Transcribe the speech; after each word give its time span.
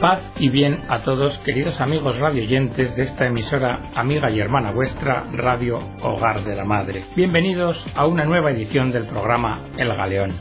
Paz 0.00 0.22
y 0.38 0.48
bien 0.48 0.84
a 0.88 1.00
todos, 1.00 1.36
queridos 1.38 1.80
amigos 1.80 2.16
radioyentes 2.16 2.94
de 2.94 3.02
esta 3.02 3.26
emisora 3.26 3.90
amiga 3.96 4.30
y 4.30 4.38
hermana 4.38 4.70
vuestra, 4.70 5.24
Radio 5.32 5.80
Hogar 6.02 6.44
de 6.44 6.54
la 6.54 6.64
Madre. 6.64 7.04
Bienvenidos 7.16 7.84
a 7.96 8.06
una 8.06 8.24
nueva 8.24 8.52
edición 8.52 8.92
del 8.92 9.06
programa 9.06 9.60
El 9.76 9.88
Galeón. 9.88 10.36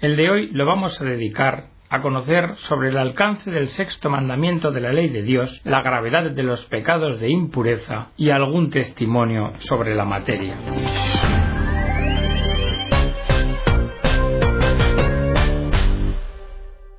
El 0.00 0.16
de 0.16 0.30
hoy 0.30 0.50
lo 0.50 0.66
vamos 0.66 1.00
a 1.00 1.04
dedicar 1.04 1.73
a 1.94 2.02
conocer 2.02 2.56
sobre 2.56 2.88
el 2.88 2.98
alcance 2.98 3.48
del 3.52 3.68
sexto 3.68 4.10
mandamiento 4.10 4.72
de 4.72 4.80
la 4.80 4.92
ley 4.92 5.10
de 5.10 5.22
Dios, 5.22 5.60
la 5.62 5.80
gravedad 5.80 6.28
de 6.28 6.42
los 6.42 6.64
pecados 6.64 7.20
de 7.20 7.30
impureza 7.30 8.08
y 8.16 8.30
algún 8.30 8.70
testimonio 8.70 9.52
sobre 9.60 9.94
la 9.94 10.04
materia. 10.04 10.58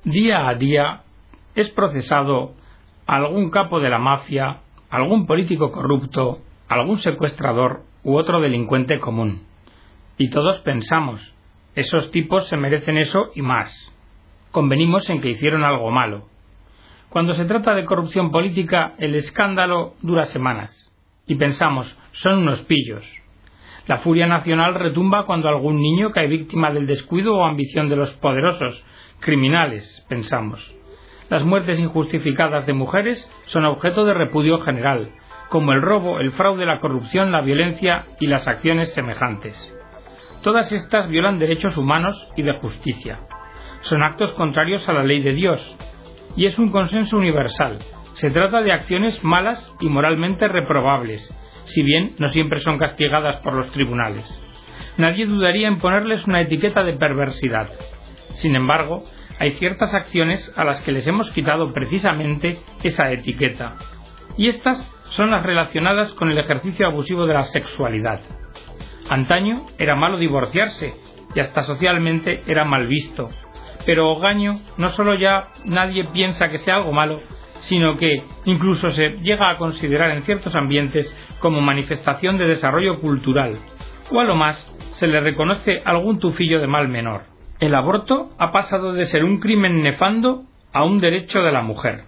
Día 0.04 0.48
a 0.48 0.54
día 0.54 1.02
es 1.54 1.68
procesado 1.72 2.54
algún 3.06 3.50
capo 3.50 3.80
de 3.80 3.90
la 3.90 3.98
mafia, 3.98 4.60
algún 4.88 5.26
político 5.26 5.72
corrupto, 5.72 6.38
algún 6.68 6.96
secuestrador 6.96 7.82
u 8.02 8.16
otro 8.16 8.40
delincuente 8.40 8.98
común. 8.98 9.42
Y 10.16 10.30
todos 10.30 10.60
pensamos, 10.60 11.34
esos 11.74 12.10
tipos 12.10 12.48
se 12.48 12.56
merecen 12.56 12.96
eso 12.96 13.30
y 13.34 13.42
más 13.42 13.92
convenimos 14.56 15.10
en 15.10 15.20
que 15.20 15.28
hicieron 15.28 15.64
algo 15.64 15.90
malo. 15.90 16.30
Cuando 17.10 17.34
se 17.34 17.44
trata 17.44 17.74
de 17.74 17.84
corrupción 17.84 18.30
política, 18.30 18.94
el 18.96 19.14
escándalo 19.14 19.96
dura 20.00 20.24
semanas. 20.24 20.90
Y 21.26 21.34
pensamos, 21.34 21.94
son 22.12 22.38
unos 22.38 22.62
pillos. 22.62 23.04
La 23.86 23.98
furia 23.98 24.26
nacional 24.26 24.74
retumba 24.74 25.26
cuando 25.26 25.50
algún 25.50 25.76
niño 25.76 26.10
cae 26.10 26.26
víctima 26.26 26.70
del 26.72 26.86
descuido 26.86 27.34
o 27.34 27.44
ambición 27.44 27.90
de 27.90 27.96
los 27.96 28.12
poderosos, 28.14 28.82
criminales, 29.20 30.06
pensamos. 30.08 30.74
Las 31.28 31.44
muertes 31.44 31.78
injustificadas 31.78 32.64
de 32.64 32.72
mujeres 32.72 33.30
son 33.44 33.66
objeto 33.66 34.06
de 34.06 34.14
repudio 34.14 34.60
general, 34.60 35.10
como 35.50 35.74
el 35.74 35.82
robo, 35.82 36.18
el 36.18 36.32
fraude, 36.32 36.64
la 36.64 36.80
corrupción, 36.80 37.30
la 37.30 37.42
violencia 37.42 38.06
y 38.20 38.26
las 38.26 38.48
acciones 38.48 38.94
semejantes. 38.94 39.54
Todas 40.40 40.72
estas 40.72 41.10
violan 41.10 41.38
derechos 41.38 41.76
humanos 41.76 42.16
y 42.36 42.42
de 42.42 42.58
justicia 42.58 43.18
son 43.80 44.02
actos 44.02 44.32
contrarios 44.32 44.88
a 44.88 44.92
la 44.92 45.04
ley 45.04 45.20
de 45.20 45.32
Dios, 45.32 45.76
y 46.36 46.46
es 46.46 46.58
un 46.58 46.70
consenso 46.70 47.16
universal. 47.16 47.78
Se 48.14 48.30
trata 48.30 48.62
de 48.62 48.72
acciones 48.72 49.22
malas 49.22 49.74
y 49.80 49.88
moralmente 49.88 50.48
reprobables, 50.48 51.28
si 51.64 51.82
bien 51.82 52.14
no 52.18 52.28
siempre 52.28 52.60
son 52.60 52.78
castigadas 52.78 53.36
por 53.36 53.54
los 53.54 53.70
tribunales. 53.72 54.24
Nadie 54.96 55.26
dudaría 55.26 55.68
en 55.68 55.78
ponerles 55.78 56.26
una 56.26 56.40
etiqueta 56.40 56.82
de 56.82 56.94
perversidad. 56.94 57.68
Sin 58.34 58.56
embargo, 58.56 59.04
hay 59.38 59.52
ciertas 59.52 59.94
acciones 59.94 60.52
a 60.56 60.64
las 60.64 60.80
que 60.80 60.92
les 60.92 61.06
hemos 61.06 61.30
quitado 61.30 61.72
precisamente 61.72 62.58
esa 62.82 63.10
etiqueta, 63.12 63.76
y 64.38 64.48
estas 64.48 64.90
son 65.10 65.30
las 65.30 65.42
relacionadas 65.42 66.12
con 66.12 66.30
el 66.30 66.38
ejercicio 66.38 66.86
abusivo 66.86 67.26
de 67.26 67.34
la 67.34 67.42
sexualidad. 67.42 68.20
Antaño 69.08 69.66
era 69.78 69.94
malo 69.94 70.18
divorciarse 70.18 70.94
y 71.34 71.40
hasta 71.40 71.64
socialmente 71.64 72.42
era 72.46 72.64
mal 72.64 72.86
visto, 72.86 73.30
pero 73.86 74.10
Ogaño 74.10 74.60
no 74.76 74.90
solo 74.90 75.14
ya 75.14 75.48
nadie 75.64 76.04
piensa 76.12 76.48
que 76.48 76.58
sea 76.58 76.76
algo 76.76 76.92
malo, 76.92 77.22
sino 77.60 77.96
que 77.96 78.24
incluso 78.44 78.90
se 78.90 79.10
llega 79.22 79.48
a 79.48 79.56
considerar 79.56 80.10
en 80.10 80.22
ciertos 80.22 80.54
ambientes 80.54 81.14
como 81.38 81.60
manifestación 81.60 82.36
de 82.36 82.46
desarrollo 82.46 83.00
cultural, 83.00 83.58
o 84.10 84.20
a 84.20 84.24
lo 84.24 84.34
más 84.34 84.56
se 84.94 85.06
le 85.06 85.20
reconoce 85.20 85.80
algún 85.84 86.18
tufillo 86.18 86.60
de 86.60 86.66
mal 86.66 86.88
menor. 86.88 87.24
El 87.60 87.74
aborto 87.74 88.30
ha 88.38 88.52
pasado 88.52 88.92
de 88.92 89.06
ser 89.06 89.24
un 89.24 89.38
crimen 89.38 89.82
nefando 89.82 90.44
a 90.72 90.84
un 90.84 91.00
derecho 91.00 91.40
de 91.40 91.52
la 91.52 91.62
mujer. 91.62 92.04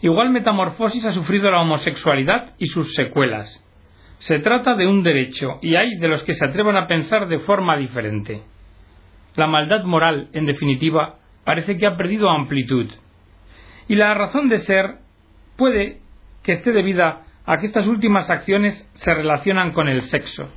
Igual 0.00 0.30
metamorfosis 0.30 1.04
ha 1.04 1.12
sufrido 1.12 1.50
la 1.50 1.60
homosexualidad 1.60 2.54
y 2.58 2.66
sus 2.66 2.94
secuelas. 2.94 3.64
Se 4.18 4.38
trata 4.38 4.74
de 4.74 4.86
un 4.86 5.02
derecho 5.02 5.58
y 5.62 5.76
hay 5.76 5.96
de 5.96 6.08
los 6.08 6.22
que 6.22 6.34
se 6.34 6.44
atrevan 6.44 6.76
a 6.76 6.86
pensar 6.86 7.28
de 7.28 7.40
forma 7.40 7.76
diferente. 7.76 8.42
La 9.38 9.46
maldad 9.46 9.84
moral, 9.84 10.30
en 10.32 10.46
definitiva, 10.46 11.20
parece 11.44 11.78
que 11.78 11.86
ha 11.86 11.96
perdido 11.96 12.28
amplitud. 12.28 12.90
Y 13.86 13.94
la 13.94 14.12
razón 14.12 14.48
de 14.48 14.58
ser 14.58 14.96
puede 15.56 16.00
que 16.42 16.50
esté 16.50 16.72
debida 16.72 17.24
a 17.46 17.56
que 17.58 17.66
estas 17.66 17.86
últimas 17.86 18.28
acciones 18.30 18.90
se 18.94 19.14
relacionan 19.14 19.70
con 19.70 19.86
el 19.86 20.02
sexo. 20.02 20.48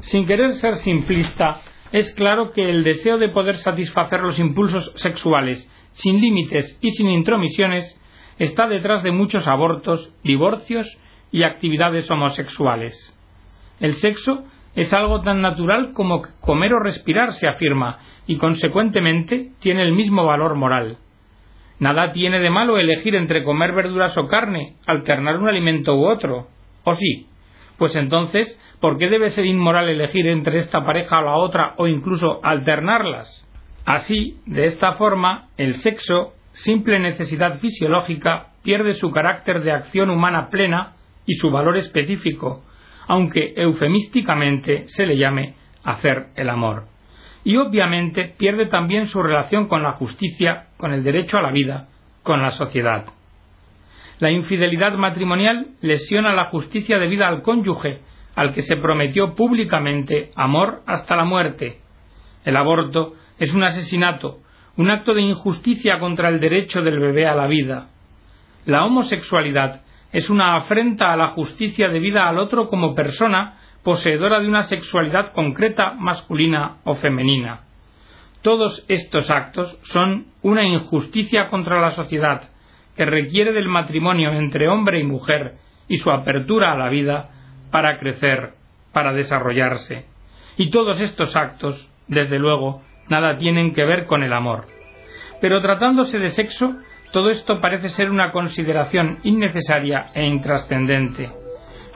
Sin 0.00 0.24
querer 0.24 0.54
ser 0.54 0.76
simplista, 0.76 1.60
es 1.92 2.14
claro 2.14 2.52
que 2.52 2.70
el 2.70 2.84
deseo 2.84 3.18
de 3.18 3.28
poder 3.28 3.58
satisfacer 3.58 4.20
los 4.20 4.38
impulsos 4.38 4.94
sexuales 4.96 5.70
sin 5.92 6.22
límites 6.22 6.78
y 6.80 6.92
sin 6.92 7.10
intromisiones 7.10 8.00
está 8.38 8.66
detrás 8.66 9.02
de 9.02 9.12
muchos 9.12 9.46
abortos, 9.46 10.10
divorcios 10.24 10.86
y 11.30 11.42
actividades 11.42 12.10
homosexuales. 12.10 12.94
El 13.78 13.92
sexo 13.92 14.46
es 14.74 14.92
algo 14.92 15.22
tan 15.22 15.42
natural 15.42 15.92
como 15.92 16.22
comer 16.40 16.74
o 16.74 16.80
respirar, 16.80 17.32
se 17.32 17.48
afirma, 17.48 17.98
y 18.26 18.36
consecuentemente 18.36 19.50
tiene 19.60 19.82
el 19.82 19.92
mismo 19.92 20.24
valor 20.24 20.54
moral. 20.54 20.98
Nada 21.80 22.12
tiene 22.12 22.40
de 22.40 22.50
malo 22.50 22.78
elegir 22.78 23.14
entre 23.14 23.42
comer 23.42 23.72
verduras 23.72 24.16
o 24.18 24.26
carne, 24.26 24.76
alternar 24.86 25.38
un 25.38 25.48
alimento 25.48 25.96
u 25.96 26.06
otro. 26.06 26.48
¿O 26.84 26.94
sí? 26.94 27.26
Pues 27.78 27.96
entonces, 27.96 28.58
¿por 28.80 28.98
qué 28.98 29.08
debe 29.08 29.30
ser 29.30 29.46
inmoral 29.46 29.88
elegir 29.88 30.26
entre 30.26 30.58
esta 30.58 30.84
pareja 30.84 31.20
o 31.20 31.24
la 31.24 31.36
otra 31.36 31.74
o 31.78 31.86
incluso 31.86 32.40
alternarlas? 32.44 33.46
Así, 33.86 34.38
de 34.44 34.66
esta 34.66 34.92
forma, 34.92 35.48
el 35.56 35.76
sexo, 35.76 36.34
simple 36.52 36.98
necesidad 36.98 37.58
fisiológica, 37.58 38.48
pierde 38.62 38.92
su 38.92 39.10
carácter 39.10 39.62
de 39.62 39.72
acción 39.72 40.10
humana 40.10 40.50
plena 40.50 40.92
y 41.26 41.34
su 41.36 41.50
valor 41.50 41.78
específico, 41.78 42.62
aunque 43.10 43.54
eufemísticamente 43.56 44.84
se 44.86 45.04
le 45.04 45.16
llame 45.16 45.54
hacer 45.82 46.28
el 46.36 46.48
amor. 46.48 46.84
Y 47.42 47.56
obviamente 47.56 48.32
pierde 48.38 48.66
también 48.66 49.08
su 49.08 49.20
relación 49.20 49.66
con 49.66 49.82
la 49.82 49.94
justicia, 49.94 50.68
con 50.76 50.92
el 50.92 51.02
derecho 51.02 51.36
a 51.36 51.42
la 51.42 51.50
vida, 51.50 51.88
con 52.22 52.40
la 52.40 52.52
sociedad. 52.52 53.06
La 54.20 54.30
infidelidad 54.30 54.92
matrimonial 54.92 55.70
lesiona 55.80 56.32
la 56.34 56.50
justicia 56.50 57.00
debida 57.00 57.26
al 57.26 57.42
cónyuge, 57.42 57.98
al 58.36 58.54
que 58.54 58.62
se 58.62 58.76
prometió 58.76 59.34
públicamente 59.34 60.30
amor 60.36 60.84
hasta 60.86 61.16
la 61.16 61.24
muerte. 61.24 61.80
El 62.44 62.56
aborto 62.56 63.14
es 63.40 63.52
un 63.52 63.64
asesinato, 63.64 64.38
un 64.76 64.88
acto 64.88 65.14
de 65.14 65.22
injusticia 65.22 65.98
contra 65.98 66.28
el 66.28 66.38
derecho 66.38 66.80
del 66.80 67.00
bebé 67.00 67.26
a 67.26 67.34
la 67.34 67.48
vida. 67.48 67.88
La 68.66 68.84
homosexualidad 68.84 69.82
es 70.12 70.28
una 70.30 70.56
afrenta 70.56 71.12
a 71.12 71.16
la 71.16 71.28
justicia 71.28 71.88
debida 71.88 72.28
al 72.28 72.38
otro 72.38 72.68
como 72.68 72.94
persona 72.94 73.58
poseedora 73.82 74.40
de 74.40 74.48
una 74.48 74.64
sexualidad 74.64 75.32
concreta 75.32 75.94
masculina 75.94 76.78
o 76.84 76.96
femenina. 76.96 77.60
Todos 78.42 78.84
estos 78.88 79.30
actos 79.30 79.78
son 79.84 80.26
una 80.42 80.64
injusticia 80.64 81.48
contra 81.48 81.80
la 81.80 81.90
sociedad 81.92 82.50
que 82.96 83.04
requiere 83.04 83.52
del 83.52 83.68
matrimonio 83.68 84.30
entre 84.32 84.68
hombre 84.68 85.00
y 85.00 85.04
mujer 85.04 85.54
y 85.88 85.98
su 85.98 86.10
apertura 86.10 86.72
a 86.72 86.76
la 86.76 86.88
vida 86.88 87.30
para 87.70 87.98
crecer, 87.98 88.54
para 88.92 89.12
desarrollarse. 89.12 90.06
Y 90.56 90.70
todos 90.70 91.00
estos 91.00 91.36
actos, 91.36 91.90
desde 92.08 92.38
luego, 92.38 92.82
nada 93.08 93.38
tienen 93.38 93.74
que 93.74 93.84
ver 93.84 94.06
con 94.06 94.22
el 94.22 94.32
amor. 94.32 94.66
Pero 95.40 95.62
tratándose 95.62 96.18
de 96.18 96.30
sexo, 96.30 96.76
todo 97.12 97.30
esto 97.30 97.60
parece 97.60 97.88
ser 97.88 98.10
una 98.10 98.30
consideración 98.30 99.18
innecesaria 99.24 100.10
e 100.14 100.24
intrascendente. 100.24 101.30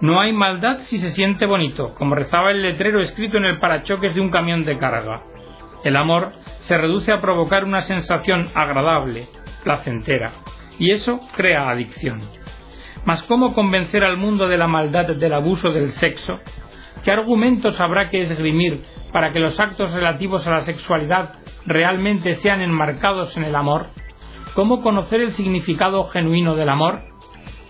No 0.01 0.21
hay 0.21 0.33
maldad 0.33 0.79
si 0.81 0.99
se 0.99 1.11
siente 1.11 1.47
bonito, 1.47 1.95
como 1.95 2.17
rezaba 2.17 2.51
el 2.51 2.63
letrero 2.63 3.01
escrito 3.01 3.39
en 3.39 3.45
el 3.45 3.59
parachoques 3.59 4.15
de 4.15 4.21
un 4.21 4.31
camión 4.31 4.65
de 4.65 4.77
carga. 4.77 5.23
El 5.85 5.97
amor 5.97 6.33
se 6.61 6.77
reduce 6.77 7.13
a 7.13 7.21
provocar 7.21 7.65
una 7.65 7.83
sensación 7.83 8.51
agradable, 8.55 9.29
placentera, 9.63 10.33
y 10.79 10.91
eso 10.91 11.21
crea 11.37 11.71
adicción. 11.71 12.21
Mas 13.05 13.23
¿cómo 13.23 13.55
convencer 13.55 14.03
al 14.03 14.17
mundo 14.17 14.49
de 14.49 14.57
la 14.57 14.67
maldad 14.67 15.07
del 15.07 15.33
abuso 15.33 15.71
del 15.71 15.93
sexo? 15.93 16.41
¿Qué 17.05 17.13
argumentos 17.13 17.79
habrá 17.81 18.09
que 18.09 18.21
esgrimir 18.21 18.83
para 19.13 19.31
que 19.31 19.39
los 19.39 19.61
actos 19.61 19.93
relativos 19.93 20.45
a 20.47 20.51
la 20.51 20.61
sexualidad 20.63 21.35
realmente 21.67 22.35
sean 22.35 22.63
enmarcados 22.63 23.37
en 23.37 23.45
el 23.45 23.55
amor? 23.55 23.91
¿Cómo 24.55 24.83
conocer 24.83 25.21
el 25.21 25.33
significado 25.33 26.05
genuino 26.05 26.55
del 26.55 26.69
amor? 26.69 27.03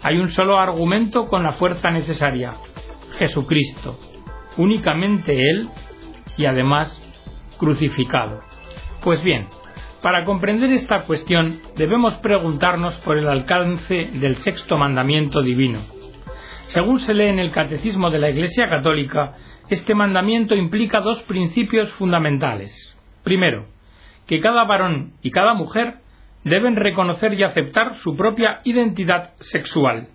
Hay 0.03 0.19
un 0.19 0.29
solo 0.29 0.59
argumento 0.59 1.29
con 1.29 1.43
la 1.43 1.55
fuerza 1.55 1.91
necesaria, 1.91 2.57
Jesucristo, 3.19 3.99
únicamente 4.59 5.33
Él 5.51 5.71
y 6.37 6.45
además 6.45 7.01
crucificado. 7.59 8.43
Pues 9.03 9.23
bien, 9.23 9.49
para 10.03 10.27
comprender 10.27 10.71
esta 10.73 11.07
cuestión 11.07 11.59
debemos 11.75 12.17
preguntarnos 12.19 12.95
por 12.97 13.17
el 13.17 13.29
alcance 13.29 14.11
del 14.13 14.37
sexto 14.37 14.77
mandamiento 14.77 15.41
divino. 15.41 15.81
Según 16.67 17.01
se 17.01 17.15
lee 17.15 17.29
en 17.29 17.39
el 17.39 17.51
Catecismo 17.51 18.11
de 18.11 18.19
la 18.19 18.29
Iglesia 18.29 18.69
Católica, 18.69 19.37
este 19.71 19.95
mandamiento 19.95 20.55
implica 20.55 21.01
dos 21.01 21.23
principios 21.23 21.91
fundamentales. 21.93 22.95
Primero, 23.23 23.69
que 24.27 24.41
cada 24.41 24.65
varón 24.65 25.15
y 25.23 25.31
cada 25.31 25.55
mujer 25.55 26.04
deben 26.45 26.77
reconocer 26.77 27.35
y 27.35 27.43
aceptar 27.43 27.95
su 27.95 28.17
propia 28.17 28.61
identidad 28.65 29.33
sexual. 29.41 30.09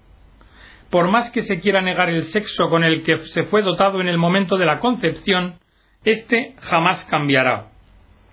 Por 0.89 1.09
más 1.09 1.29
que 1.31 1.43
se 1.43 1.59
quiera 1.59 1.81
negar 1.81 2.09
el 2.09 2.23
sexo 2.23 2.69
con 2.69 2.83
el 2.83 3.03
que 3.03 3.19
se 3.27 3.43
fue 3.43 3.61
dotado 3.61 4.01
en 4.01 4.07
el 4.07 4.17
momento 4.17 4.57
de 4.57 4.65
la 4.65 4.79
concepción, 4.79 5.55
éste 6.03 6.55
jamás 6.61 7.03
cambiará. 7.05 7.67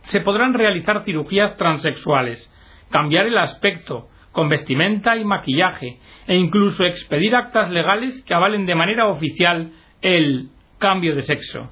Se 0.02 0.20
podrán 0.20 0.54
realizar 0.54 1.04
cirugías 1.04 1.56
transexuales, 1.56 2.50
cambiar 2.90 3.26
el 3.26 3.36
aspecto, 3.38 4.08
con 4.32 4.48
vestimenta 4.48 5.16
y 5.16 5.24
maquillaje, 5.24 5.98
e 6.26 6.36
incluso 6.36 6.84
expedir 6.84 7.34
actas 7.34 7.70
legales 7.70 8.22
que 8.24 8.34
avalen 8.34 8.66
de 8.66 8.74
manera 8.74 9.08
oficial 9.08 9.72
el 10.02 10.50
cambio 10.78 11.14
de 11.14 11.22
sexo. 11.22 11.70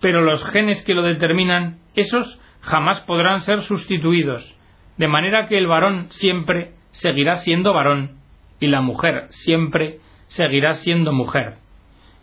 Pero 0.00 0.22
los 0.22 0.42
genes 0.46 0.82
que 0.82 0.94
lo 0.94 1.02
determinan, 1.02 1.78
esos 1.94 2.40
jamás 2.62 3.00
podrán 3.00 3.42
ser 3.42 3.62
sustituidos, 3.62 4.57
de 4.98 5.08
manera 5.08 5.46
que 5.46 5.56
el 5.56 5.66
varón 5.66 6.08
siempre 6.10 6.72
seguirá 6.90 7.36
siendo 7.36 7.72
varón 7.72 8.18
y 8.60 8.66
la 8.66 8.80
mujer 8.80 9.26
siempre 9.30 10.00
seguirá 10.26 10.74
siendo 10.74 11.12
mujer. 11.12 11.56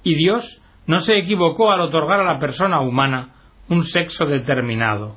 Y 0.04 0.16
Dios 0.16 0.62
no 0.86 1.00
se 1.00 1.18
equivocó 1.18 1.72
al 1.72 1.82
otorgar 1.82 2.20
a 2.20 2.34
la 2.34 2.40
persona 2.40 2.82
humana 2.82 3.34
un 3.70 3.86
sexo 3.86 4.26
determinado. 4.26 5.16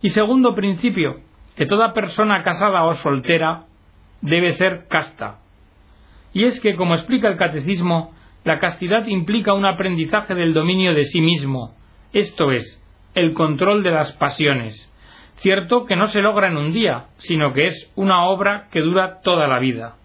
Y 0.00 0.10
segundo 0.10 0.54
principio, 0.54 1.20
que 1.56 1.66
toda 1.66 1.92
persona 1.92 2.42
casada 2.42 2.84
o 2.84 2.92
soltera 2.92 3.64
debe 4.20 4.52
ser 4.52 4.86
casta. 4.88 5.40
Y 6.32 6.44
es 6.44 6.60
que, 6.60 6.76
como 6.76 6.94
explica 6.94 7.28
el 7.28 7.36
catecismo, 7.36 8.14
la 8.44 8.58
castidad 8.58 9.06
implica 9.06 9.54
un 9.54 9.64
aprendizaje 9.64 10.34
del 10.34 10.52
dominio 10.52 10.94
de 10.94 11.04
sí 11.04 11.20
mismo, 11.20 11.74
esto 12.12 12.52
es, 12.52 12.82
el 13.14 13.32
control 13.32 13.82
de 13.82 13.90
las 13.90 14.12
pasiones, 14.12 14.90
Cierto 15.44 15.84
que 15.84 15.94
no 15.94 16.06
se 16.06 16.22
logra 16.22 16.48
en 16.48 16.56
un 16.56 16.72
día, 16.72 17.08
sino 17.18 17.52
que 17.52 17.66
es 17.66 17.92
una 17.96 18.24
obra 18.24 18.68
que 18.72 18.80
dura 18.80 19.20
toda 19.20 19.46
la 19.46 19.58
vida. 19.58 19.96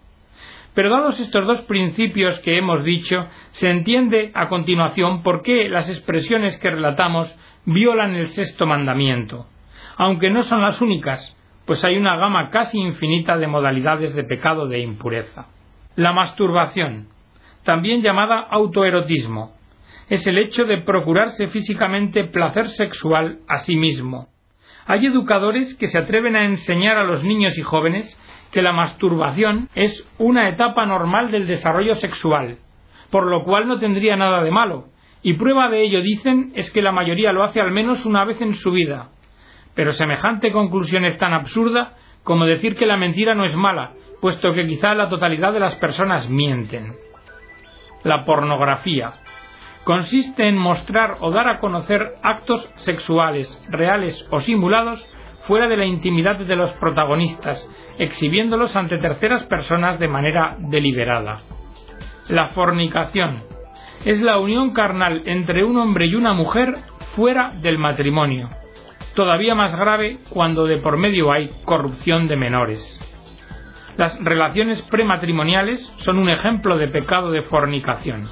Pero 0.74 0.90
dados 0.90 1.18
estos 1.18 1.46
dos 1.46 1.62
principios 1.62 2.38
que 2.40 2.58
hemos 2.58 2.84
dicho, 2.84 3.26
se 3.52 3.70
entiende 3.70 4.32
a 4.34 4.50
continuación 4.50 5.22
por 5.22 5.40
qué 5.40 5.70
las 5.70 5.88
expresiones 5.88 6.58
que 6.58 6.68
relatamos 6.68 7.34
violan 7.64 8.16
el 8.16 8.26
sexto 8.26 8.66
mandamiento, 8.66 9.46
aunque 9.96 10.28
no 10.28 10.42
son 10.42 10.60
las 10.60 10.82
únicas, 10.82 11.34
pues 11.64 11.86
hay 11.86 11.96
una 11.96 12.18
gama 12.18 12.50
casi 12.50 12.78
infinita 12.78 13.38
de 13.38 13.46
modalidades 13.46 14.14
de 14.14 14.24
pecado 14.24 14.68
de 14.68 14.80
impureza. 14.80 15.46
La 15.96 16.12
masturbación, 16.12 17.08
también 17.64 18.02
llamada 18.02 18.40
autoerotismo, 18.40 19.54
es 20.10 20.26
el 20.26 20.36
hecho 20.36 20.66
de 20.66 20.82
procurarse 20.82 21.48
físicamente 21.48 22.24
placer 22.24 22.68
sexual 22.68 23.38
a 23.48 23.56
sí 23.56 23.76
mismo, 23.76 24.28
hay 24.90 25.06
educadores 25.06 25.76
que 25.76 25.86
se 25.86 25.98
atreven 25.98 26.34
a 26.34 26.44
enseñar 26.44 26.98
a 26.98 27.04
los 27.04 27.22
niños 27.22 27.56
y 27.56 27.62
jóvenes 27.62 28.18
que 28.50 28.60
la 28.60 28.72
masturbación 28.72 29.68
es 29.76 30.04
una 30.18 30.48
etapa 30.48 30.84
normal 30.84 31.30
del 31.30 31.46
desarrollo 31.46 31.94
sexual, 31.94 32.58
por 33.08 33.26
lo 33.26 33.44
cual 33.44 33.68
no 33.68 33.78
tendría 33.78 34.16
nada 34.16 34.42
de 34.42 34.50
malo, 34.50 34.88
y 35.22 35.34
prueba 35.34 35.68
de 35.68 35.82
ello 35.82 36.02
dicen 36.02 36.50
es 36.56 36.72
que 36.72 36.82
la 36.82 36.90
mayoría 36.90 37.30
lo 37.30 37.44
hace 37.44 37.60
al 37.60 37.70
menos 37.70 38.04
una 38.04 38.24
vez 38.24 38.40
en 38.40 38.54
su 38.54 38.72
vida. 38.72 39.10
Pero 39.76 39.92
semejante 39.92 40.50
conclusión 40.50 41.04
es 41.04 41.16
tan 41.18 41.34
absurda 41.34 41.94
como 42.24 42.44
decir 42.44 42.74
que 42.74 42.86
la 42.86 42.96
mentira 42.96 43.36
no 43.36 43.44
es 43.44 43.54
mala, 43.54 43.92
puesto 44.20 44.52
que 44.52 44.66
quizá 44.66 44.96
la 44.96 45.08
totalidad 45.08 45.52
de 45.52 45.60
las 45.60 45.76
personas 45.76 46.28
mienten. 46.28 46.94
La 48.02 48.24
pornografía 48.24 49.12
consiste 49.90 50.46
en 50.46 50.56
mostrar 50.56 51.16
o 51.18 51.32
dar 51.32 51.48
a 51.48 51.58
conocer 51.58 52.14
actos 52.22 52.70
sexuales, 52.76 53.60
reales 53.70 54.24
o 54.30 54.38
simulados, 54.38 55.04
fuera 55.48 55.66
de 55.66 55.76
la 55.76 55.84
intimidad 55.84 56.36
de 56.36 56.54
los 56.54 56.72
protagonistas, 56.74 57.68
exhibiéndolos 57.98 58.76
ante 58.76 58.98
terceras 58.98 59.46
personas 59.46 59.98
de 59.98 60.06
manera 60.06 60.54
deliberada. 60.60 61.40
La 62.28 62.50
fornicación 62.50 63.42
es 64.04 64.22
la 64.22 64.38
unión 64.38 64.74
carnal 64.74 65.22
entre 65.26 65.64
un 65.64 65.76
hombre 65.76 66.06
y 66.06 66.14
una 66.14 66.34
mujer 66.34 66.76
fuera 67.16 67.54
del 67.60 67.76
matrimonio, 67.76 68.48
todavía 69.16 69.56
más 69.56 69.76
grave 69.76 70.18
cuando 70.28 70.66
de 70.66 70.76
por 70.76 70.98
medio 70.98 71.32
hay 71.32 71.50
corrupción 71.64 72.28
de 72.28 72.36
menores. 72.36 73.00
Las 73.96 74.22
relaciones 74.22 74.82
prematrimoniales 74.82 75.92
son 75.96 76.20
un 76.20 76.30
ejemplo 76.30 76.78
de 76.78 76.86
pecado 76.86 77.32
de 77.32 77.42
fornicación. 77.42 78.28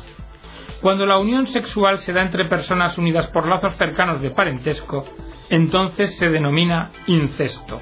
Cuando 0.80 1.06
la 1.06 1.18
unión 1.18 1.48
sexual 1.48 1.98
se 1.98 2.12
da 2.12 2.22
entre 2.22 2.44
personas 2.44 2.96
unidas 2.98 3.26
por 3.28 3.48
lazos 3.48 3.76
cercanos 3.76 4.20
de 4.22 4.30
parentesco, 4.30 5.04
entonces 5.50 6.16
se 6.16 6.28
denomina 6.28 6.90
incesto. 7.08 7.80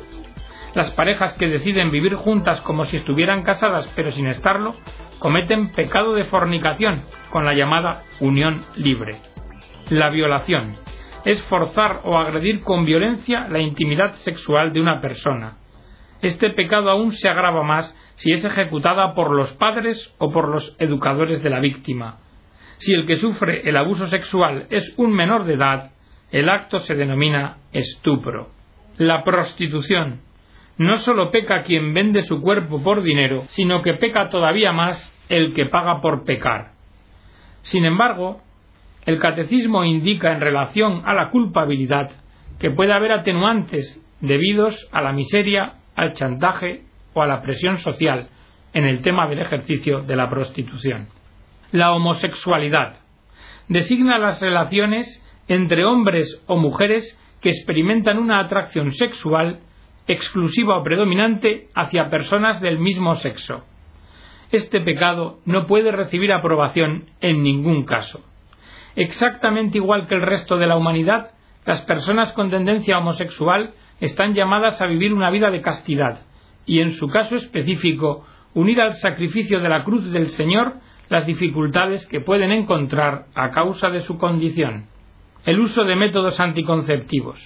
Las 0.74 0.90
parejas 0.92 1.34
que 1.34 1.46
deciden 1.46 1.90
vivir 1.90 2.14
juntas 2.14 2.60
como 2.62 2.86
si 2.86 2.96
estuvieran 2.96 3.42
casadas 3.42 3.86
pero 3.94 4.10
sin 4.10 4.26
estarlo, 4.28 4.74
cometen 5.18 5.72
pecado 5.72 6.14
de 6.14 6.24
fornicación 6.24 7.02
con 7.30 7.44
la 7.44 7.52
llamada 7.52 8.04
unión 8.20 8.64
libre. 8.76 9.18
La 9.90 10.08
violación 10.08 10.76
es 11.26 11.42
forzar 11.44 12.00
o 12.04 12.16
agredir 12.16 12.62
con 12.62 12.86
violencia 12.86 13.46
la 13.48 13.58
intimidad 13.58 14.14
sexual 14.14 14.72
de 14.72 14.80
una 14.80 15.02
persona. 15.02 15.58
Este 16.22 16.48
pecado 16.50 16.88
aún 16.90 17.12
se 17.12 17.28
agrava 17.28 17.62
más 17.62 17.94
si 18.14 18.32
es 18.32 18.42
ejecutada 18.42 19.14
por 19.14 19.34
los 19.34 19.52
padres 19.54 20.14
o 20.18 20.32
por 20.32 20.48
los 20.48 20.74
educadores 20.78 21.42
de 21.42 21.50
la 21.50 21.60
víctima, 21.60 22.20
si 22.78 22.92
el 22.92 23.06
que 23.06 23.16
sufre 23.16 23.68
el 23.68 23.76
abuso 23.76 24.06
sexual 24.06 24.66
es 24.70 24.94
un 24.96 25.12
menor 25.12 25.44
de 25.44 25.54
edad, 25.54 25.90
el 26.30 26.48
acto 26.48 26.80
se 26.80 26.94
denomina 26.94 27.58
estupro. 27.72 28.50
La 28.98 29.24
prostitución. 29.24 30.20
No 30.78 30.96
solo 30.98 31.30
peca 31.30 31.62
quien 31.62 31.94
vende 31.94 32.22
su 32.22 32.40
cuerpo 32.42 32.82
por 32.82 33.02
dinero, 33.02 33.44
sino 33.48 33.82
que 33.82 33.94
peca 33.94 34.28
todavía 34.28 34.72
más 34.72 35.12
el 35.28 35.54
que 35.54 35.66
paga 35.66 36.00
por 36.00 36.24
pecar. 36.24 36.72
Sin 37.62 37.84
embargo, 37.84 38.42
el 39.06 39.18
catecismo 39.18 39.84
indica 39.84 40.32
en 40.32 40.40
relación 40.40 41.02
a 41.04 41.14
la 41.14 41.30
culpabilidad 41.30 42.10
que 42.58 42.70
puede 42.70 42.92
haber 42.92 43.12
atenuantes 43.12 44.02
debidos 44.20 44.88
a 44.92 45.00
la 45.00 45.12
miseria, 45.12 45.74
al 45.94 46.12
chantaje 46.12 46.82
o 47.14 47.22
a 47.22 47.26
la 47.26 47.40
presión 47.40 47.78
social 47.78 48.28
en 48.72 48.84
el 48.84 49.00
tema 49.00 49.26
del 49.28 49.38
ejercicio 49.38 50.02
de 50.02 50.16
la 50.16 50.28
prostitución. 50.28 51.08
La 51.76 51.92
homosexualidad 51.92 53.00
designa 53.68 54.16
las 54.16 54.40
relaciones 54.40 55.22
entre 55.46 55.84
hombres 55.84 56.42
o 56.46 56.56
mujeres 56.56 57.20
que 57.42 57.50
experimentan 57.50 58.16
una 58.16 58.40
atracción 58.40 58.92
sexual 58.92 59.60
exclusiva 60.06 60.78
o 60.78 60.82
predominante 60.82 61.68
hacia 61.74 62.08
personas 62.08 62.62
del 62.62 62.78
mismo 62.78 63.14
sexo. 63.16 63.66
Este 64.52 64.80
pecado 64.80 65.40
no 65.44 65.66
puede 65.66 65.92
recibir 65.92 66.32
aprobación 66.32 67.10
en 67.20 67.42
ningún 67.42 67.84
caso. 67.84 68.24
Exactamente 68.94 69.76
igual 69.76 70.08
que 70.08 70.14
el 70.14 70.22
resto 70.22 70.56
de 70.56 70.68
la 70.68 70.78
humanidad, 70.78 71.32
las 71.66 71.82
personas 71.82 72.32
con 72.32 72.48
tendencia 72.48 72.96
homosexual 72.96 73.74
están 74.00 74.32
llamadas 74.32 74.80
a 74.80 74.86
vivir 74.86 75.12
una 75.12 75.28
vida 75.28 75.50
de 75.50 75.60
castidad 75.60 76.20
y, 76.64 76.80
en 76.80 76.92
su 76.92 77.08
caso 77.08 77.36
específico, 77.36 78.24
unir 78.54 78.80
al 78.80 78.94
sacrificio 78.94 79.60
de 79.60 79.68
la 79.68 79.84
cruz 79.84 80.10
del 80.10 80.28
Señor 80.28 80.85
las 81.08 81.26
dificultades 81.26 82.06
que 82.06 82.20
pueden 82.20 82.52
encontrar 82.52 83.26
a 83.34 83.50
causa 83.50 83.90
de 83.90 84.00
su 84.00 84.18
condición. 84.18 84.86
El 85.44 85.60
uso 85.60 85.84
de 85.84 85.96
métodos 85.96 86.40
anticonceptivos. 86.40 87.40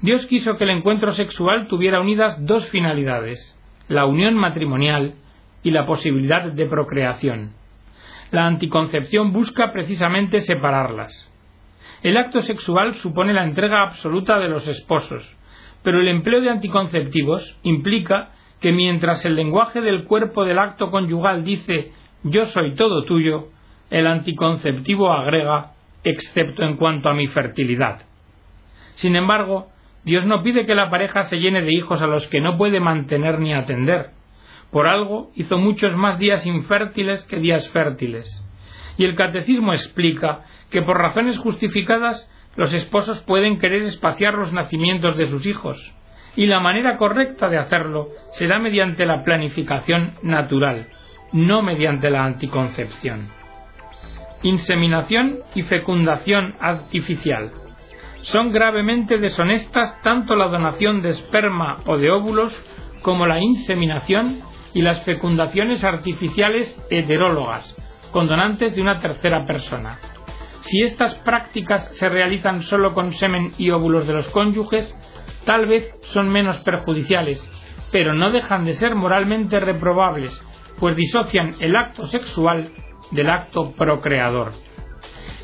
Dios 0.00 0.26
quiso 0.26 0.56
que 0.56 0.64
el 0.64 0.70
encuentro 0.70 1.12
sexual 1.12 1.68
tuviera 1.68 2.00
unidas 2.00 2.44
dos 2.44 2.66
finalidades, 2.68 3.56
la 3.88 4.04
unión 4.04 4.34
matrimonial 4.34 5.14
y 5.62 5.70
la 5.70 5.86
posibilidad 5.86 6.50
de 6.52 6.66
procreación. 6.66 7.52
La 8.30 8.46
anticoncepción 8.46 9.32
busca 9.32 9.72
precisamente 9.72 10.40
separarlas. 10.40 11.30
El 12.02 12.16
acto 12.16 12.42
sexual 12.42 12.94
supone 12.94 13.32
la 13.32 13.44
entrega 13.44 13.82
absoluta 13.82 14.38
de 14.38 14.48
los 14.48 14.66
esposos, 14.66 15.36
pero 15.82 16.00
el 16.00 16.08
empleo 16.08 16.40
de 16.40 16.50
anticonceptivos 16.50 17.58
implica 17.62 18.30
que 18.60 18.72
mientras 18.72 19.24
el 19.24 19.36
lenguaje 19.36 19.80
del 19.80 20.04
cuerpo 20.04 20.44
del 20.44 20.58
acto 20.58 20.90
conyugal 20.90 21.44
dice 21.44 21.92
yo 22.24 22.46
soy 22.46 22.74
todo 22.74 23.04
tuyo, 23.04 23.48
el 23.90 24.06
anticonceptivo 24.06 25.12
agrega, 25.12 25.72
excepto 26.04 26.62
en 26.64 26.76
cuanto 26.76 27.08
a 27.08 27.14
mi 27.14 27.26
fertilidad. 27.26 28.02
Sin 28.94 29.16
embargo, 29.16 29.68
Dios 30.04 30.26
no 30.26 30.42
pide 30.42 30.66
que 30.66 30.74
la 30.74 30.90
pareja 30.90 31.24
se 31.24 31.38
llene 31.38 31.62
de 31.62 31.72
hijos 31.72 32.00
a 32.02 32.06
los 32.06 32.26
que 32.28 32.40
no 32.40 32.56
puede 32.56 32.80
mantener 32.80 33.38
ni 33.38 33.54
atender. 33.54 34.10
Por 34.70 34.86
algo 34.86 35.30
hizo 35.34 35.58
muchos 35.58 35.94
más 35.96 36.18
días 36.18 36.46
infértiles 36.46 37.24
que 37.24 37.36
días 37.36 37.68
fértiles. 37.70 38.26
Y 38.96 39.04
el 39.04 39.14
catecismo 39.14 39.72
explica 39.72 40.44
que 40.70 40.82
por 40.82 40.98
razones 40.98 41.38
justificadas 41.38 42.28
los 42.56 42.72
esposos 42.74 43.20
pueden 43.20 43.58
querer 43.58 43.82
espaciar 43.82 44.34
los 44.34 44.52
nacimientos 44.52 45.16
de 45.16 45.28
sus 45.28 45.46
hijos, 45.46 45.94
y 46.36 46.46
la 46.46 46.60
manera 46.60 46.96
correcta 46.96 47.48
de 47.48 47.58
hacerlo 47.58 48.08
será 48.32 48.58
mediante 48.58 49.06
la 49.06 49.22
planificación 49.24 50.14
natural, 50.22 50.88
no 51.32 51.62
mediante 51.62 52.10
la 52.10 52.24
anticoncepción. 52.24 53.28
Inseminación 54.42 55.38
y 55.54 55.62
fecundación 55.62 56.54
artificial. 56.60 57.52
Son 58.22 58.52
gravemente 58.52 59.18
deshonestas 59.18 60.00
tanto 60.02 60.36
la 60.36 60.48
donación 60.48 61.02
de 61.02 61.10
esperma 61.10 61.78
o 61.86 61.96
de 61.96 62.10
óvulos 62.10 62.56
como 63.02 63.26
la 63.26 63.40
inseminación 63.40 64.40
y 64.74 64.82
las 64.82 65.04
fecundaciones 65.04 65.84
artificiales 65.84 66.80
heterólogas, 66.90 67.76
con 68.12 68.28
donantes 68.28 68.74
de 68.74 68.80
una 68.80 69.00
tercera 69.00 69.44
persona. 69.44 69.98
Si 70.60 70.82
estas 70.82 71.14
prácticas 71.16 71.88
se 71.96 72.08
realizan 72.08 72.62
solo 72.62 72.94
con 72.94 73.12
semen 73.14 73.52
y 73.58 73.70
óvulos 73.70 74.06
de 74.06 74.12
los 74.12 74.28
cónyuges, 74.28 74.94
tal 75.44 75.66
vez 75.66 75.92
son 76.12 76.28
menos 76.28 76.58
perjudiciales, 76.60 77.42
pero 77.90 78.14
no 78.14 78.30
dejan 78.30 78.64
de 78.64 78.74
ser 78.74 78.94
moralmente 78.94 79.58
reprobables, 79.58 80.40
pues 80.78 80.96
disocian 80.96 81.54
el 81.60 81.76
acto 81.76 82.06
sexual 82.06 82.72
del 83.10 83.30
acto 83.30 83.72
procreador. 83.72 84.52